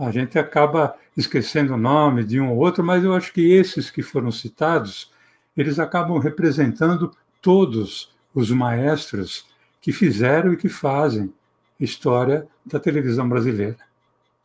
a, 0.00 0.06
a 0.06 0.10
gente 0.10 0.38
acaba 0.38 0.96
esquecendo 1.16 1.74
o 1.74 1.78
nome 1.78 2.24
de 2.24 2.40
um 2.40 2.50
ou 2.52 2.58
outro, 2.58 2.82
mas 2.82 3.04
eu 3.04 3.14
acho 3.14 3.32
que 3.32 3.52
esses 3.52 3.90
que 3.90 4.02
foram 4.02 4.32
citados, 4.32 5.12
eles 5.56 5.78
acabam 5.78 6.18
representando 6.18 7.12
todos 7.44 8.10
os 8.34 8.50
maestros 8.50 9.44
que 9.78 9.92
fizeram 9.92 10.54
e 10.54 10.56
que 10.56 10.70
fazem 10.70 11.30
história 11.78 12.48
da 12.64 12.80
televisão 12.80 13.28
brasileira. 13.28 13.76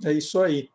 É 0.03 0.11
isso 0.11 0.41
aí. 0.41 0.69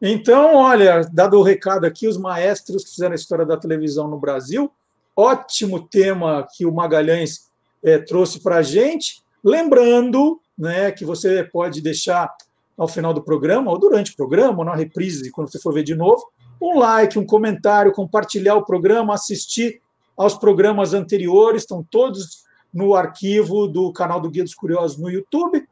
Então, 0.00 0.56
olha, 0.56 1.00
dado 1.10 1.38
o 1.38 1.42
recado 1.42 1.86
aqui, 1.86 2.06
os 2.06 2.18
maestros 2.18 2.84
que 2.84 2.90
fizeram 2.90 3.12
a 3.12 3.16
história 3.16 3.46
da 3.46 3.56
televisão 3.56 4.08
no 4.08 4.18
Brasil, 4.18 4.70
ótimo 5.16 5.88
tema 5.88 6.46
que 6.54 6.66
o 6.66 6.72
Magalhães 6.72 7.50
é, 7.82 7.98
trouxe 7.98 8.40
para 8.40 8.56
a 8.56 8.62
gente. 8.62 9.22
Lembrando 9.42 10.38
né, 10.58 10.92
que 10.92 11.04
você 11.06 11.42
pode 11.44 11.80
deixar 11.80 12.30
ao 12.76 12.88
final 12.88 13.14
do 13.14 13.22
programa, 13.22 13.70
ou 13.70 13.78
durante 13.78 14.12
o 14.12 14.16
programa, 14.16 14.58
ou 14.58 14.64
na 14.66 14.74
reprise, 14.74 15.30
quando 15.30 15.50
você 15.50 15.58
for 15.58 15.72
ver 15.72 15.82
de 15.82 15.94
novo, 15.94 16.30
um 16.60 16.78
like, 16.78 17.18
um 17.18 17.24
comentário, 17.24 17.92
compartilhar 17.92 18.56
o 18.56 18.66
programa, 18.66 19.14
assistir 19.14 19.80
aos 20.20 20.34
programas 20.34 20.92
anteriores, 20.92 21.62
estão 21.62 21.82
todos 21.82 22.44
no 22.74 22.94
arquivo 22.94 23.66
do 23.66 23.90
canal 23.90 24.20
do 24.20 24.28
Guia 24.28 24.44
dos 24.44 24.54
Curiosos 24.54 24.98
no 24.98 25.08
YouTube. 25.08 25.66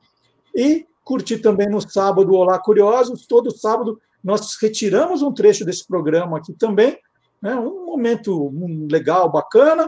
E 0.54 0.86
curtir 1.04 1.40
também 1.40 1.68
no 1.68 1.82
sábado 1.82 2.32
Olá 2.32 2.58
Curiosos. 2.58 3.26
Todo 3.26 3.54
sábado 3.54 4.00
nós 4.24 4.56
retiramos 4.58 5.20
um 5.20 5.34
trecho 5.34 5.66
desse 5.66 5.86
programa 5.86 6.38
aqui 6.38 6.54
também. 6.54 6.96
Né? 7.42 7.54
Um 7.56 7.84
momento 7.84 8.50
legal, 8.90 9.30
bacana, 9.30 9.86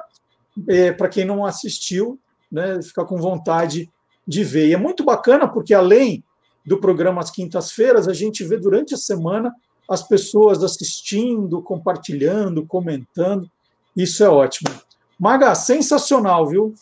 é, 0.69 0.93
para 0.93 1.09
quem 1.09 1.25
não 1.25 1.47
assistiu, 1.47 2.19
né, 2.53 2.83
ficar 2.83 3.07
com 3.07 3.17
vontade 3.17 3.89
de 4.29 4.45
ver. 4.45 4.69
E 4.69 4.75
é 4.75 4.77
muito 4.77 5.03
bacana 5.03 5.49
porque, 5.49 5.73
além 5.73 6.23
do 6.67 6.79
programa 6.79 7.23
às 7.23 7.31
quintas-feiras, 7.31 8.07
a 8.07 8.13
gente 8.13 8.45
vê 8.45 8.59
durante 8.59 8.93
a 8.93 8.99
semana 8.99 9.55
as 9.89 10.07
pessoas 10.07 10.63
assistindo, 10.63 11.63
compartilhando, 11.63 12.67
comentando. 12.67 13.51
Isso 13.97 14.23
é 14.25 14.29
ótimo. 14.29 14.71
Maga, 15.19 15.55
sensacional, 15.55 16.47
viu? 16.47 16.75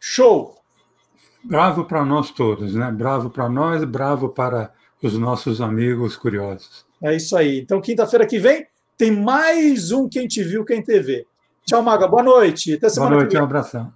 Show! 0.00 0.56
Bravo 1.42 1.84
para 1.84 2.04
nós 2.04 2.30
todos, 2.30 2.74
né? 2.74 2.90
Bravo 2.90 3.30
para 3.30 3.48
nós, 3.48 3.84
bravo 3.84 4.28
para 4.28 4.72
os 5.02 5.16
nossos 5.16 5.60
amigos 5.60 6.16
curiosos. 6.16 6.84
É 7.02 7.14
isso 7.14 7.36
aí. 7.36 7.60
Então, 7.60 7.80
quinta-feira 7.80 8.26
que 8.26 8.38
vem, 8.38 8.66
tem 8.96 9.10
mais 9.12 9.92
um 9.92 10.08
Quem 10.08 10.26
Te 10.26 10.42
Viu, 10.42 10.64
Quem 10.64 10.82
TV. 10.82 11.24
Tchau, 11.64 11.82
Maga. 11.82 12.08
Boa 12.08 12.22
noite. 12.22 12.74
Até 12.74 12.88
semana 12.88 13.10
Boa 13.10 13.20
noite, 13.20 13.30
que 13.30 13.36
vem. 13.36 13.42
um 13.42 13.46
abração. 13.46 13.92